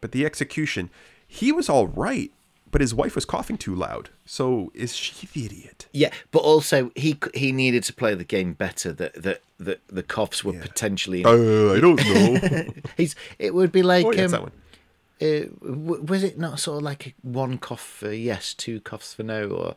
but 0.00 0.12
the 0.12 0.24
execution. 0.26 0.90
He 1.26 1.52
was 1.52 1.68
all 1.68 1.86
right, 1.86 2.32
but 2.70 2.80
his 2.80 2.94
wife 2.94 3.14
was 3.14 3.24
coughing 3.24 3.58
too 3.58 3.74
loud. 3.74 4.10
So 4.24 4.70
is 4.74 4.94
she 4.94 5.26
the 5.26 5.46
idiot? 5.46 5.86
Yeah, 5.92 6.10
but 6.30 6.40
also 6.40 6.90
he 6.94 7.18
he 7.34 7.52
needed 7.52 7.82
to 7.84 7.92
play 7.92 8.14
the 8.14 8.24
game 8.24 8.52
better. 8.52 8.92
That 8.92 9.14
that 9.22 9.42
that 9.58 9.80
the 9.88 10.02
coughs 10.02 10.44
were 10.44 10.54
potentially. 10.54 11.24
Uh, 11.24 11.74
I 11.74 11.80
don't 11.80 11.96
know. 11.96 12.64
He's. 12.96 13.14
It 13.38 13.54
would 13.54 13.72
be 13.72 13.82
like. 13.82 14.06
oh, 14.06 14.12
yeah, 14.12 14.24
um, 14.24 14.30
that 14.30 14.42
one. 14.42 14.52
uh, 15.20 16.02
was 16.04 16.22
it 16.22 16.38
not 16.38 16.60
sort 16.60 16.78
of 16.78 16.82
like 16.82 17.14
one 17.22 17.58
cough 17.58 17.84
for 17.84 18.12
yes, 18.12 18.54
two 18.54 18.80
coughs 18.80 19.14
for 19.14 19.22
no, 19.22 19.48
or 19.48 19.74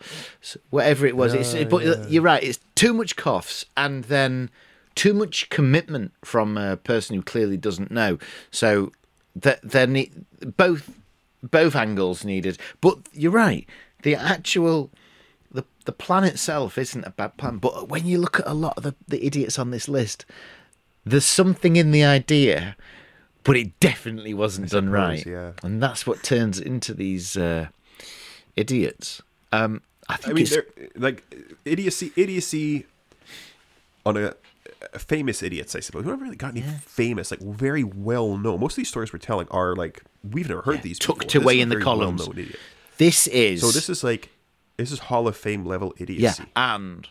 whatever 0.69 1.05
it 1.05 1.15
was? 1.15 1.33
it's, 1.33 1.53
but 1.69 2.09
you're 2.09 2.23
right. 2.23 2.43
It's 2.43 2.59
too 2.75 2.93
much 2.93 3.15
coughs, 3.15 3.65
and 3.75 4.05
then 4.05 4.49
too 4.95 5.13
much 5.13 5.49
commitment 5.49 6.11
from 6.23 6.57
a 6.57 6.77
person 6.77 7.15
who 7.15 7.21
clearly 7.21 7.57
doesn't 7.57 7.91
know. 7.91 8.17
So 8.51 8.91
that 9.35 9.89
need 9.89 10.25
both 10.57 11.00
both 11.43 11.75
angles 11.75 12.23
needed. 12.25 12.57
But 12.79 12.99
you're 13.13 13.31
right. 13.31 13.67
The 14.03 14.15
actual 14.15 14.91
the 15.51 15.65
the 15.85 15.91
plan 15.91 16.23
itself 16.23 16.77
isn't 16.77 17.05
a 17.05 17.11
bad 17.11 17.37
plan. 17.37 17.57
But 17.57 17.89
when 17.89 18.05
you 18.05 18.19
look 18.19 18.39
at 18.39 18.47
a 18.47 18.53
lot 18.53 18.77
of 18.77 18.83
the, 18.83 18.95
the 19.07 19.25
idiots 19.25 19.59
on 19.59 19.71
this 19.71 19.87
list, 19.87 20.25
there's 21.05 21.25
something 21.25 21.75
in 21.75 21.91
the 21.91 22.03
idea, 22.03 22.75
but 23.43 23.57
it 23.57 23.79
definitely 23.79 24.33
wasn't 24.33 24.69
done 24.69 24.89
right. 24.89 25.25
yeah. 25.25 25.51
And 25.63 25.81
that's 25.81 26.05
what 26.05 26.23
turns 26.23 26.59
into 26.59 26.93
these 26.93 27.37
uh, 27.37 27.67
idiots. 28.55 29.21
Um, 29.51 29.81
I 30.07 30.17
think 30.17 30.29
I 30.29 30.33
mean, 30.33 30.91
like 30.95 31.23
idiocy, 31.65 32.11
idiocy 32.15 32.85
on 34.05 34.17
a 34.17 34.35
famous 34.97 35.41
idiots, 35.43 35.75
I 35.75 35.79
suppose. 35.79 36.03
We 36.03 36.09
haven't 36.09 36.23
really 36.23 36.35
got 36.35 36.51
any 36.51 36.61
famous, 36.61 37.31
like 37.31 37.39
very 37.41 37.83
well 37.83 38.37
known. 38.37 38.59
Most 38.59 38.73
of 38.73 38.77
these 38.77 38.89
stories 38.89 39.11
we're 39.13 39.19
telling 39.19 39.47
are 39.49 39.75
like 39.75 40.03
we've 40.29 40.47
never 40.49 40.61
heard 40.61 40.81
these 40.81 40.99
tucked 40.99 41.27
before. 41.27 41.41
Away 41.43 41.59
in 41.59 41.69
the 41.69 41.79
columns. 41.79 42.27
this 42.97 43.27
is 43.27 43.61
So 43.61 43.67
this 43.71 43.89
is 43.89 44.03
like 44.03 44.29
this 44.77 44.91
is 44.91 44.99
Hall 44.99 45.27
of 45.27 45.37
Fame 45.37 45.65
level 45.65 45.93
idiocy. 45.97 46.43
yeah, 46.55 46.73
and 46.75 47.07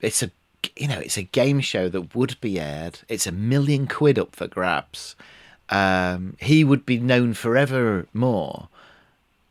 it's 0.00 0.22
a 0.22 0.30
you 0.76 0.88
know 0.88 0.98
it's 0.98 1.16
a 1.16 1.22
game 1.22 1.60
show 1.60 1.88
that 1.88 2.14
would 2.14 2.40
be 2.40 2.58
aired. 2.60 3.00
It's 3.08 3.26
a 3.26 3.32
million 3.32 3.86
quid 3.86 4.18
up 4.18 4.34
for 4.36 4.46
grabs. 4.46 5.16
Um, 5.70 6.36
he 6.40 6.62
would 6.62 6.84
be 6.84 6.98
known 6.98 7.32
forever 7.34 8.06
more, 8.12 8.68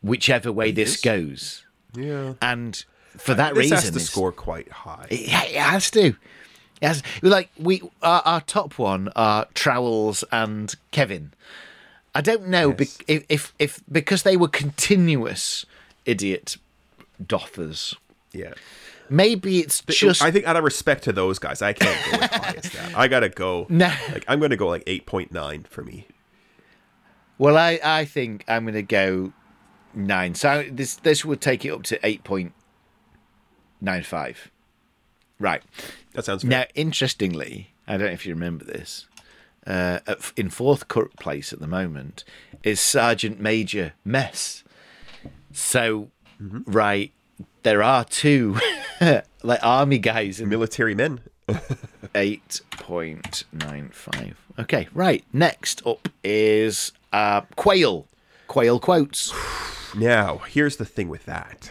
whichever 0.02 0.52
way 0.52 0.70
this 0.70 0.96
is. 0.96 1.00
goes. 1.00 1.64
Yeah, 1.96 2.34
And 2.42 2.84
for 3.16 3.34
that 3.34 3.54
this 3.54 3.62
reason, 3.70 3.76
has 3.78 3.90
to 3.90 4.00
score 4.00 4.32
quite 4.32 4.70
high. 4.70 5.06
It, 5.10 5.22
it 5.22 5.56
has 5.56 5.90
to. 5.92 6.14
Has, 6.82 7.02
like 7.22 7.50
we, 7.58 7.82
our, 8.02 8.20
our 8.24 8.40
top 8.42 8.78
one 8.78 9.08
are 9.16 9.46
Trowels 9.54 10.24
and 10.30 10.74
Kevin. 10.90 11.32
I 12.14 12.20
don't 12.20 12.48
know 12.48 12.72
be- 12.72 12.88
if, 13.08 13.24
if 13.28 13.54
if 13.58 13.80
because 13.90 14.22
they 14.22 14.36
were 14.36 14.48
continuous 14.48 15.64
idiot 16.04 16.56
doffers. 17.22 17.96
yeah. 18.32 18.54
Maybe 19.10 19.60
it's 19.60 19.82
just 19.82 20.22
I 20.22 20.30
think 20.30 20.46
out 20.46 20.56
of 20.56 20.64
respect 20.64 21.04
to 21.04 21.12
those 21.12 21.38
guys, 21.38 21.60
I 21.60 21.74
can't 21.74 22.10
go 22.10 22.24
as 22.24 22.30
high 22.30 22.54
as 22.56 22.70
that. 22.72 22.96
I 22.96 23.06
gotta 23.06 23.28
go. 23.28 23.66
No. 23.70 23.92
Like 24.12 24.24
I'm 24.26 24.40
gonna 24.40 24.56
go 24.56 24.66
like 24.68 24.82
eight 24.86 25.04
point 25.06 25.30
nine 25.30 25.64
for 25.68 25.82
me. 25.82 26.06
well. 27.36 27.56
I 27.58 27.78
I 27.84 28.04
think 28.06 28.44
I'm 28.48 28.64
going 28.64 28.74
to 28.74 28.82
go 28.82 29.32
nine. 29.92 30.34
So 30.34 30.64
this 30.70 30.96
this 30.96 31.22
would 31.24 31.40
take 31.42 31.64
it 31.66 31.70
up 31.70 31.82
to 31.84 31.98
eight 32.06 32.24
point 32.24 32.52
nine 33.80 34.02
five. 34.04 34.50
Right. 35.44 35.62
That 36.14 36.24
sounds 36.24 36.40
fair. 36.40 36.50
Now, 36.50 36.64
interestingly, 36.74 37.74
I 37.86 37.98
don't 37.98 38.06
know 38.06 38.12
if 38.14 38.24
you 38.24 38.32
remember 38.32 38.64
this. 38.64 39.06
Uh, 39.66 39.98
at, 40.06 40.32
in 40.36 40.48
fourth 40.48 40.88
place 40.88 41.52
at 41.52 41.60
the 41.60 41.66
moment 41.66 42.24
is 42.62 42.80
Sergeant 42.80 43.38
Major 43.38 43.92
Mess. 44.06 44.64
So, 45.52 46.08
right, 46.40 47.12
there 47.62 47.82
are 47.82 48.06
two 48.06 48.58
like 49.42 49.60
army 49.62 49.98
guys 49.98 50.40
in 50.40 50.48
Military 50.48 50.94
men. 50.94 51.20
eight 52.14 52.62
point 52.70 53.44
nine 53.52 53.90
five. 53.92 54.40
Okay, 54.58 54.88
right. 54.94 55.24
Next 55.30 55.86
up 55.86 56.08
is 56.22 56.92
uh, 57.12 57.42
Quayle. 57.54 58.06
Quayle 58.48 58.80
quotes. 58.80 59.30
Now, 59.96 60.38
here's 60.38 60.78
the 60.78 60.84
thing 60.84 61.08
with 61.08 61.24
that. 61.26 61.70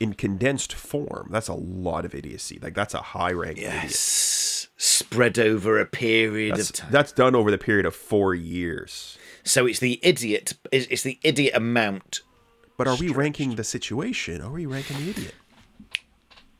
In 0.00 0.14
condensed 0.14 0.72
form, 0.74 1.28
that's 1.32 1.48
a 1.48 1.54
lot 1.54 2.04
of 2.04 2.14
idiocy. 2.14 2.58
Like 2.62 2.74
that's 2.74 2.94
a 2.94 3.02
high 3.02 3.32
rank 3.32 3.58
idiot. 3.58 3.72
Yes, 3.82 4.68
spread 4.76 5.38
over 5.38 5.80
a 5.80 5.86
period 5.86 6.54
That's, 6.56 6.70
of 6.70 6.76
time. 6.76 6.92
that's 6.92 7.10
done 7.10 7.34
over 7.34 7.50
the 7.50 7.58
period 7.58 7.84
of 7.84 7.96
four 7.96 8.32
years. 8.34 9.18
So 9.42 9.66
it's 9.66 9.80
the 9.80 9.98
idiot. 10.02 10.52
It's 10.70 10.86
it's 10.88 11.02
the 11.02 11.18
idiot 11.24 11.54
amount 11.56 12.20
But 12.76 12.86
are 12.86 12.96
we 12.96 13.08
ranking 13.08 13.56
the 13.56 13.64
situation? 13.64 14.40
Are 14.40 14.52
we 14.52 14.66
ranking 14.66 14.98
the 14.98 15.10
idiot? 15.10 15.34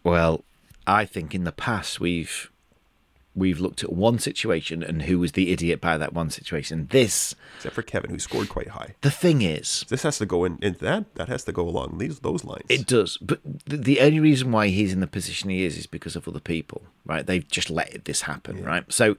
Well, 0.03 0.45
I 0.87 1.05
think 1.05 1.35
in 1.35 1.45
the 1.45 1.53
past 1.53 2.01
we've 2.01 2.51
we've 3.35 3.61
looked 3.61 3.85
at 3.85 3.93
one 3.93 4.19
situation 4.19 4.83
and 4.83 5.03
who 5.03 5.19
was 5.19 5.33
the 5.33 5.53
idiot 5.53 5.81
by 5.81 5.97
that 5.97 6.13
one 6.13 6.29
situation. 6.31 6.89
This, 6.91 7.35
Except 7.57 7.75
for 7.75 7.83
Kevin, 7.83 8.11
who 8.11 8.19
scored 8.19 8.49
quite 8.49 8.69
high. 8.69 8.95
the 9.03 9.11
thing 9.11 9.43
is, 9.43 9.85
This 9.89 10.03
has 10.03 10.19
to 10.19 10.27
go 10.27 10.45
in, 10.45 10.59
in 10.61 10.77
that. 10.81 11.15
That 11.15 11.29
has 11.29 11.45
to 11.45 11.53
go 11.53 11.69
along 11.69 11.99
these 11.99 12.19
those 12.21 12.45
lines. 12.45 12.65
It 12.69 12.87
does, 12.87 13.17
but 13.19 13.41
the, 13.67 13.77
the 13.77 14.01
only 14.01 14.21
reason 14.21 14.51
why 14.51 14.69
he's 14.69 14.93
in 14.93 15.01
the 15.01 15.07
position 15.07 15.51
he 15.51 15.65
is 15.65 15.77
is 15.77 15.87
because 15.87 16.17
of 16.17 16.27
other 16.27 16.41
people, 16.41 16.83
right? 17.05 17.27
They've 17.27 17.49
just 17.49 17.71
let 17.71 18.05
this 18.05 18.23
happen, 18.23 18.65
right? 18.65 18.85
So 18.93 19.17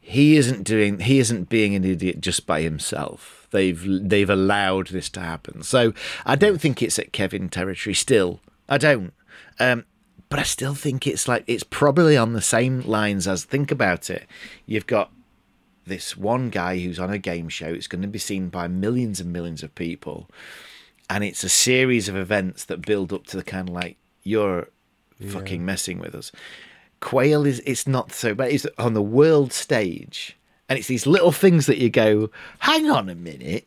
he 0.00 0.36
isn't 0.36 0.64
doing, 0.64 1.00
he 1.00 1.18
isn't 1.18 1.50
being 1.50 1.74
an 1.74 1.84
idiot 1.84 2.20
just 2.20 2.46
by 2.46 2.62
himself. 2.62 3.46
They've 3.50 3.84
they've 4.08 4.30
allowed 4.30 4.88
this 4.88 5.10
to 5.10 5.20
happen. 5.20 5.62
So 5.64 5.92
I 6.24 6.36
don't 6.36 6.60
think 6.60 6.80
it's 6.82 6.98
at 6.98 7.12
Kevin 7.12 7.48
territory. 7.50 7.94
Still, 7.94 8.40
I 8.68 8.78
don't. 8.78 9.12
Um, 9.58 9.84
but 10.30 10.38
I 10.38 10.44
still 10.44 10.74
think 10.74 11.06
it's 11.06 11.28
like 11.28 11.44
it's 11.46 11.64
probably 11.64 12.16
on 12.16 12.32
the 12.32 12.40
same 12.40 12.80
lines 12.80 13.28
as 13.28 13.44
think 13.44 13.70
about 13.70 14.08
it. 14.08 14.26
You've 14.64 14.86
got 14.86 15.12
this 15.86 16.16
one 16.16 16.48
guy 16.48 16.78
who's 16.78 16.98
on 16.98 17.10
a 17.10 17.18
game 17.18 17.50
show. 17.50 17.66
It's 17.66 17.86
going 17.86 18.02
to 18.02 18.08
be 18.08 18.18
seen 18.18 18.48
by 18.48 18.68
millions 18.68 19.20
and 19.20 19.32
millions 19.32 19.62
of 19.62 19.74
people 19.74 20.30
and 21.10 21.24
it's 21.24 21.42
a 21.42 21.48
series 21.48 22.08
of 22.08 22.16
events 22.16 22.64
that 22.66 22.86
build 22.86 23.12
up 23.12 23.26
to 23.26 23.36
the 23.36 23.42
kind 23.42 23.68
of 23.68 23.74
like 23.74 23.96
you're 24.22 24.68
fucking 25.28 25.64
messing 25.64 25.98
with 25.98 26.14
us. 26.14 26.30
Quayle 27.00 27.44
is 27.44 27.60
it's 27.66 27.86
not 27.86 28.12
so 28.12 28.32
bad. 28.32 28.52
It's 28.52 28.66
on 28.78 28.94
the 28.94 29.02
world 29.02 29.52
stage, 29.52 30.38
and 30.68 30.78
it's 30.78 30.86
these 30.86 31.06
little 31.06 31.32
things 31.32 31.66
that 31.66 31.78
you 31.78 31.90
go, 31.90 32.30
hang 32.60 32.88
on 32.88 33.08
a 33.08 33.14
minute, 33.16 33.66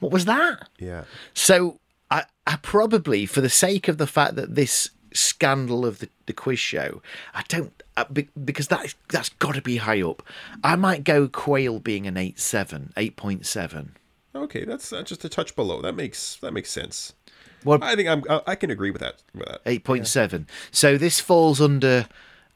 what 0.00 0.10
was 0.10 0.24
that? 0.24 0.68
yeah. 0.78 1.04
So 1.32 1.78
I, 2.10 2.24
I 2.46 2.56
probably, 2.56 3.24
for 3.24 3.40
the 3.40 3.48
sake 3.48 3.86
of 3.86 3.98
the 3.98 4.06
fact 4.06 4.34
that 4.34 4.56
this 4.56 4.90
scandal 5.14 5.86
of 5.86 6.00
the, 6.00 6.08
the 6.26 6.32
quiz 6.32 6.58
show, 6.58 7.00
I 7.32 7.42
don't 7.48 7.82
uh, 7.96 8.04
be, 8.12 8.28
because 8.44 8.68
that 8.68 8.94
that's 9.08 9.30
got 9.30 9.54
to 9.54 9.62
be 9.62 9.78
high 9.78 10.02
up. 10.02 10.22
I 10.62 10.76
might 10.76 11.04
go 11.04 11.28
Quayle 11.28 11.80
being 11.80 12.06
an 12.06 12.16
8.7, 12.16 12.92
8.7. 12.94 13.88
Okay, 14.34 14.64
that's 14.64 14.92
uh, 14.92 15.02
just 15.02 15.24
a 15.24 15.28
touch 15.28 15.54
below. 15.54 15.80
That 15.80 15.94
makes 15.94 16.36
that 16.36 16.52
makes 16.52 16.70
sense. 16.70 17.14
Well, 17.64 17.78
I 17.82 17.94
think 17.94 18.08
I'm. 18.08 18.24
I, 18.28 18.42
I 18.48 18.54
can 18.56 18.70
agree 18.70 18.90
with 18.90 19.00
that. 19.00 19.22
With 19.34 19.46
that. 19.46 19.60
Eight 19.64 19.84
point 19.84 20.06
seven. 20.06 20.46
So 20.70 20.98
this 20.98 21.20
falls 21.20 21.60
under 21.60 22.08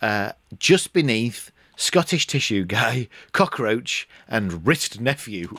uh, 0.03 0.33
just 0.59 0.93
beneath 0.93 1.53
Scottish 1.77 2.27
tissue 2.27 2.65
guy, 2.65 3.09
cockroach, 3.33 4.09
and 4.29 4.67
wrist 4.67 5.01
nephew. 5.01 5.57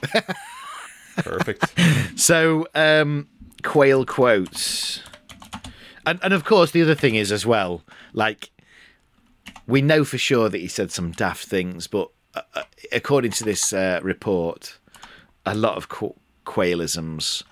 Perfect. 1.18 1.74
so 2.16 2.68
um, 2.76 3.28
Quayle 3.64 4.06
quotes, 4.06 5.02
and 6.06 6.20
and 6.24 6.34
of 6.34 6.44
course 6.44 6.72
the 6.72 6.82
other 6.82 6.96
thing 6.96 7.16
is 7.16 7.32
as 7.32 7.46
well. 7.46 7.84
Like 8.14 8.52
we 9.68 9.82
know 9.82 10.04
for 10.04 10.18
sure 10.18 10.50
that 10.50 10.58
he 10.58 10.68
said 10.68 10.92
some 10.92 11.12
daft 11.12 11.46
things, 11.46 11.88
but 11.88 12.10
uh, 12.36 12.42
uh, 12.56 12.64
according 12.92 13.32
to 13.32 13.44
this 13.44 13.74
uh, 13.74 14.00
report, 14.04 14.78
a 15.46 15.56
lot 15.56 15.78
of 15.78 15.90
qu- 15.90 16.16
Quaylisms 16.46 17.44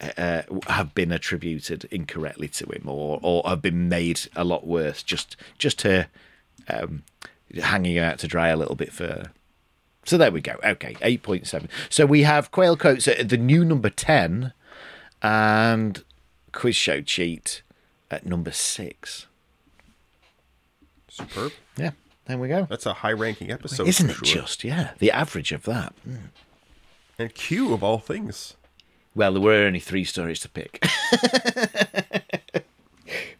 uh, 0.00 0.42
have 0.68 0.94
been 0.94 1.10
attributed 1.12 1.86
incorrectly 1.90 2.48
to 2.48 2.66
him, 2.66 2.88
or 2.88 3.18
or 3.22 3.42
have 3.48 3.62
been 3.62 3.88
made 3.88 4.20
a 4.36 4.44
lot 4.44 4.66
worse. 4.66 5.02
Just 5.02 5.36
just 5.58 5.78
to 5.80 6.08
um, 6.68 7.02
hanging 7.60 7.98
out 7.98 8.18
to 8.20 8.28
dry 8.28 8.48
a 8.48 8.56
little 8.56 8.76
bit 8.76 8.92
further. 8.92 9.32
So 10.04 10.16
there 10.16 10.30
we 10.30 10.40
go. 10.40 10.56
Okay, 10.62 10.96
eight 11.02 11.22
point 11.22 11.46
seven. 11.46 11.68
So 11.88 12.06
we 12.06 12.22
have 12.22 12.52
Quayle 12.52 12.76
quotes 12.76 13.08
at 13.08 13.28
the 13.28 13.36
new 13.36 13.64
number 13.64 13.90
ten, 13.90 14.52
and 15.20 16.04
quiz 16.56 16.74
show 16.74 17.00
cheat 17.00 17.62
at 18.10 18.26
number 18.26 18.50
six. 18.50 19.26
Superb. 21.08 21.52
Yeah, 21.76 21.90
there 22.26 22.38
we 22.38 22.48
go. 22.48 22.66
That's 22.68 22.86
a 22.86 22.92
high-ranking 22.94 23.50
episode, 23.50 23.86
Isn't 23.88 24.10
it 24.10 24.26
sure. 24.26 24.42
just? 24.42 24.64
Yeah, 24.64 24.90
the 24.98 25.10
average 25.10 25.52
of 25.52 25.62
that. 25.64 25.94
Mm. 26.08 26.18
And 27.18 27.34
Q 27.34 27.72
of 27.72 27.82
all 27.84 27.98
things. 27.98 28.54
Well, 29.14 29.32
there 29.32 29.40
were 29.42 29.64
only 29.66 29.80
three 29.80 30.04
stories 30.04 30.40
to 30.40 30.48
pick. 30.50 30.78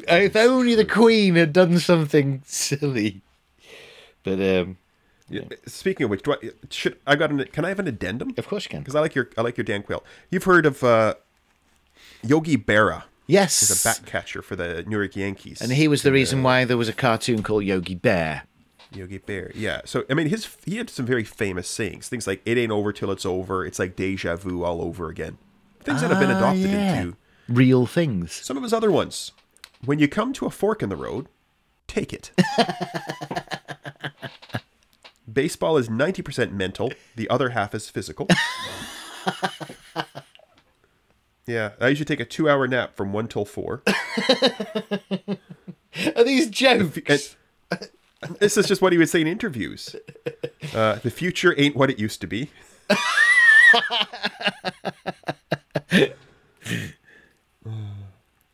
if 0.09 0.37
only 0.37 0.75
the 0.75 0.85
Queen 0.87 1.35
had 1.35 1.53
done 1.53 1.79
something 1.79 2.43
silly. 2.47 3.21
But 4.23 4.41
um, 4.41 4.79
Yeah. 5.29 5.43
Speaking 5.67 6.05
of 6.05 6.11
which, 6.11 6.23
do 6.23 6.33
I 6.33 6.37
should 6.71 6.99
I 7.07 7.15
got 7.17 7.31
an? 7.31 7.45
Can 7.53 7.65
I 7.65 7.69
have 7.69 7.79
an 7.79 7.89
addendum? 7.89 8.33
of 8.39 8.49
course 8.49 8.65
you 8.65 8.71
can. 8.71 8.81
Because 8.81 8.95
I 8.95 9.01
like 9.01 9.15
your 9.15 9.29
I 9.37 9.43
like 9.43 9.57
your 9.59 9.65
Dan 9.65 9.83
Quayle. 9.83 10.03
You've 10.31 10.45
heard 10.45 10.65
of 10.65 10.83
uh, 10.83 11.15
Yogi 12.23 12.57
Berra, 12.57 13.05
Yes, 13.29 13.61
He's 13.61 13.85
a 13.85 13.89
bat 13.89 14.07
catcher 14.07 14.41
for 14.43 14.55
the 14.57 14.85
New 14.87 14.99
York 14.99 15.17
Yankees, 15.17 15.61
and 15.61 15.73
he 15.73 15.89
was 15.89 16.03
the 16.03 16.13
reason 16.13 16.43
why 16.43 16.65
there 16.65 16.77
was 16.77 16.89
a 16.89 16.93
cartoon 16.93 17.43
called 17.43 17.65
Yogi 17.65 17.95
Bear. 17.97 18.45
Yogi 18.93 19.19
Bear. 19.19 19.51
Yeah. 19.55 19.81
So 19.85 20.05
I 20.09 20.15
mean, 20.15 20.29
his 20.29 20.49
he 20.65 20.77
had 20.77 20.89
some 20.89 21.05
very 21.07 21.25
famous 21.25 21.69
sayings. 21.69 22.09
Things 22.09 22.27
like 22.29 22.41
"It 22.45 22.57
ain't 22.57 22.71
over 22.71 22.93
till 22.93 23.11
it's 23.11 23.27
over." 23.27 23.67
It's 23.67 23.79
like 23.81 23.97
deja 23.97 24.37
vu 24.37 24.63
all 24.63 24.81
over 24.81 25.09
again. 25.11 25.39
Things 25.83 26.01
that 26.03 26.11
have 26.11 26.21
been 26.21 26.31
Ah, 26.31 26.39
adopted 26.39 26.71
yeah. 26.71 27.01
into 27.01 27.17
Real 27.49 27.85
things. 27.87 28.33
some 28.33 28.57
of 28.57 28.63
his 28.63 28.73
other 28.73 28.91
ones. 28.93 29.33
When 29.85 29.99
you 29.99 30.07
come 30.09 30.33
to 30.35 30.47
a 30.47 30.51
fork 30.51 30.83
in 30.83 30.89
the 30.89 30.97
road, 30.97 31.27
take 31.89 32.13
it. 32.13 32.31
Baseball 35.33 35.77
is 35.77 35.89
90% 35.89 36.53
mental, 36.53 36.93
the 37.17 37.29
other 37.29 37.51
half 37.51 37.75
is 37.75 37.91
physical. 37.91 38.29
yeah, 41.47 41.73
I 41.81 41.89
usually 41.89 42.05
take 42.05 42.21
a 42.21 42.25
two 42.25 42.49
hour 42.49 42.67
nap 42.67 42.97
from 42.97 43.13
1 43.13 43.29
till 43.29 43.45
4. 43.45 43.83
Are 46.17 46.25
these 46.25 46.49
jokes? 46.49 47.37
And 48.23 48.37
this 48.41 48.57
is 48.57 48.67
just 48.67 48.83
what 48.83 48.93
he 48.93 48.99
would 48.99 49.09
say 49.09 49.21
in 49.21 49.27
interviews. 49.27 49.97
Uh, 50.75 50.97
the 50.97 51.11
future 51.11 51.55
ain't 51.59 51.77
what 51.77 51.91
it 51.91 51.99
used 51.99 52.21
to 52.23 52.27
be. 52.27 52.51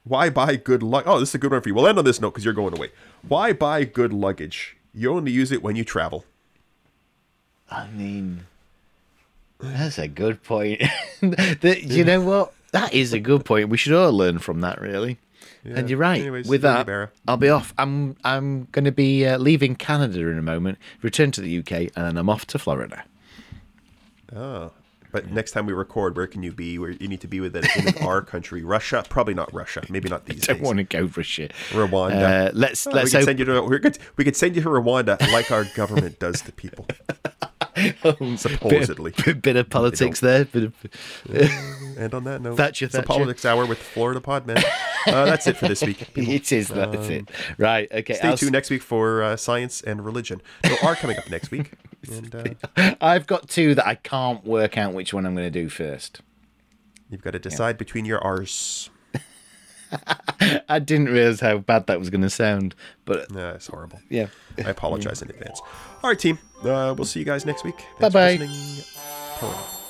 Why 0.05 0.31
buy 0.31 0.57
good 0.57 0.83
luck? 0.83 1.05
Oh, 1.07 1.21
this 1.21 1.31
is 1.31 1.37
a 1.37 1.39
good 1.39 1.53
one 1.53 1.63
for 1.63 1.69
you. 1.69 1.75
We'll 1.75 1.87
end 1.87 1.99
on 1.99 2.05
this 2.05 2.21
note 2.21 2.33
because 2.33 2.45
you're 2.45 2.55
going 2.55 2.77
away. 2.77 2.91
Why 3.27 3.53
buy 3.53 3.85
good 3.85 4.13
luggage? 4.13 4.77
You 4.93 5.15
only 5.15 5.33
use 5.33 5.53
it 5.53 5.63
when 5.63 5.77
you 5.77 5.85
travel. 5.85 6.25
I 7.71 7.87
mean, 7.89 8.47
that's 9.59 9.99
a 9.99 10.09
good 10.09 10.43
point. 10.43 10.83
that, 11.21 11.83
you 11.85 12.05
know 12.05 12.21
what? 12.21 12.53
That 12.73 12.93
is 12.93 13.13
a 13.13 13.21
good 13.21 13.45
point. 13.45 13.69
We 13.69 13.77
should 13.79 13.93
all 13.93 14.13
learn 14.13 14.39
from 14.39 14.61
that, 14.63 14.81
really. 14.81 15.19
and 15.65 15.89
you're 15.89 15.99
right. 15.99 16.21
Anyways, 16.21 16.49
With 16.49 16.63
that. 16.63 16.89
I'll 17.29 17.37
be 17.37 17.49
off. 17.49 17.73
I'm 17.79 18.17
I'm 18.25 18.65
going 18.73 18.85
to 18.87 18.93
be 18.93 19.27
uh, 19.27 19.39
leaving 19.39 19.77
Canada 19.77 20.21
in 20.29 20.39
a 20.39 20.43
moment, 20.43 20.79
return 21.03 21.31
to 21.33 21.41
the 21.41 21.59
UK, 21.59 21.73
and 21.73 22.07
then 22.07 22.17
I'm 22.19 22.29
off 22.29 22.47
to 22.49 22.59
Florida. 22.59 23.05
Oh. 24.35 24.73
But 25.11 25.31
next 25.31 25.51
time 25.51 25.67
we 25.67 25.75
record, 25.75 26.17
where 26.17 26.27
can 26.27 26.43
you 26.43 26.53
be? 26.53 26.79
Where 26.79 26.91
you 26.93 27.07
need 27.07 27.21
to 27.21 27.29
be 27.29 27.39
within 27.41 27.65
in 27.77 27.99
our 28.03 28.23
country? 28.33 28.63
Russia? 28.63 29.05
Probably 29.11 29.35
not 29.35 29.53
Russia. 29.53 29.83
Maybe 29.91 30.09
not 30.09 30.25
these 30.25 30.45
I 30.49 30.55
Don't 30.55 30.61
days. 30.61 30.67
want 30.67 30.79
to 30.79 30.85
go 30.85 31.07
for 31.07 31.23
shit. 31.23 31.53
Rwanda. 31.69 32.49
Uh, 32.49 32.51
let's 32.55 32.87
Oh, 32.87 32.91
let's 32.93 33.13
we 33.13 33.19
could 33.19 33.19
hope 33.19 33.25
send 33.27 33.39
you 33.39 33.45
to 33.45 33.61
we 33.63 33.79
could 33.79 33.99
we 34.17 34.25
could 34.25 34.37
send 34.37 34.57
you 34.57 34.63
to 34.63 34.69
Rwanda 34.71 35.21
like 35.31 35.51
our 35.53 35.65
government 35.77 36.19
does 36.19 36.41
to 36.41 36.53
people. 36.53 36.87
Supposedly. 38.37 39.13
bit, 39.25 39.43
bit 39.43 39.57
of 39.57 39.71
politics 39.71 40.21
there. 40.21 40.45
Bit 40.45 40.65
of, 40.65 41.97
And 41.99 42.13
on 42.15 42.25
that 42.25 42.43
note, 42.43 42.57
Thatcher, 42.57 42.85
it's 42.87 42.93
the 42.93 42.99
Thatcher. 43.03 43.07
politics 43.07 43.45
hour 43.45 43.65
with 43.67 43.79
Florida 43.79 44.21
Podman. 44.21 44.63
Uh, 45.07 45.25
that's 45.25 45.47
it 45.47 45.57
for 45.57 45.69
this 45.69 45.83
week. 45.83 46.13
People, 46.15 46.33
it 46.35 46.53
is 46.53 46.69
that's 46.69 47.09
it. 47.09 47.29
Right. 47.59 47.89
Okay. 47.91 48.13
Um, 48.15 48.19
stay 48.19 48.29
I'll 48.29 48.37
tuned 48.37 48.53
next 48.53 48.71
week 48.71 48.83
for 48.83 49.23
uh, 49.23 49.37
science 49.37 49.81
and 49.83 50.05
religion. 50.05 50.41
So 50.67 50.77
are 50.87 50.95
coming 50.97 51.17
up 51.19 51.29
next 51.31 51.51
week. 51.51 51.73
And 52.11 52.35
uh, 52.77 52.95
I've 53.01 53.29
got 53.29 53.49
two 53.49 53.77
that 53.77 53.87
I 53.87 53.95
can't 53.95 54.45
work 54.45 54.77
out 54.77 54.93
which 54.93 55.15
one 55.15 55.25
I'm 55.25 55.37
going 55.37 55.47
to 55.47 55.57
do 55.63 55.69
first. 55.69 56.21
you've 57.09 57.23
got 57.23 57.31
to 57.31 57.39
decide 57.39 57.79
between 57.79 58.05
your 58.05 58.19
R's. 58.19 58.91
I 60.69 60.79
didn't 60.81 61.07
realize 61.11 61.39
how 61.39 61.59
bad 61.59 61.87
that 61.87 62.01
was 62.01 62.11
going 62.11 62.23
to 62.23 62.31
sound, 62.31 62.75
but 63.05 63.31
Nah, 63.31 63.51
it's 63.53 63.69
horrible. 63.69 64.01
yeah. 64.11 64.27
I 64.59 64.71
apologize 64.71 65.23
in 65.23 65.31
advance. 65.31 65.61
All 66.03 66.11
right, 66.11 66.19
team. 66.19 66.41
Uh, 66.65 66.95
we'll 66.97 67.05
see 67.05 67.19
you 67.21 67.25
guys 67.27 67.45
next 67.45 67.65
week. 67.65 67.87
Thanks 67.99 68.15
listening. 68.15 68.85
Poem. 69.39 69.82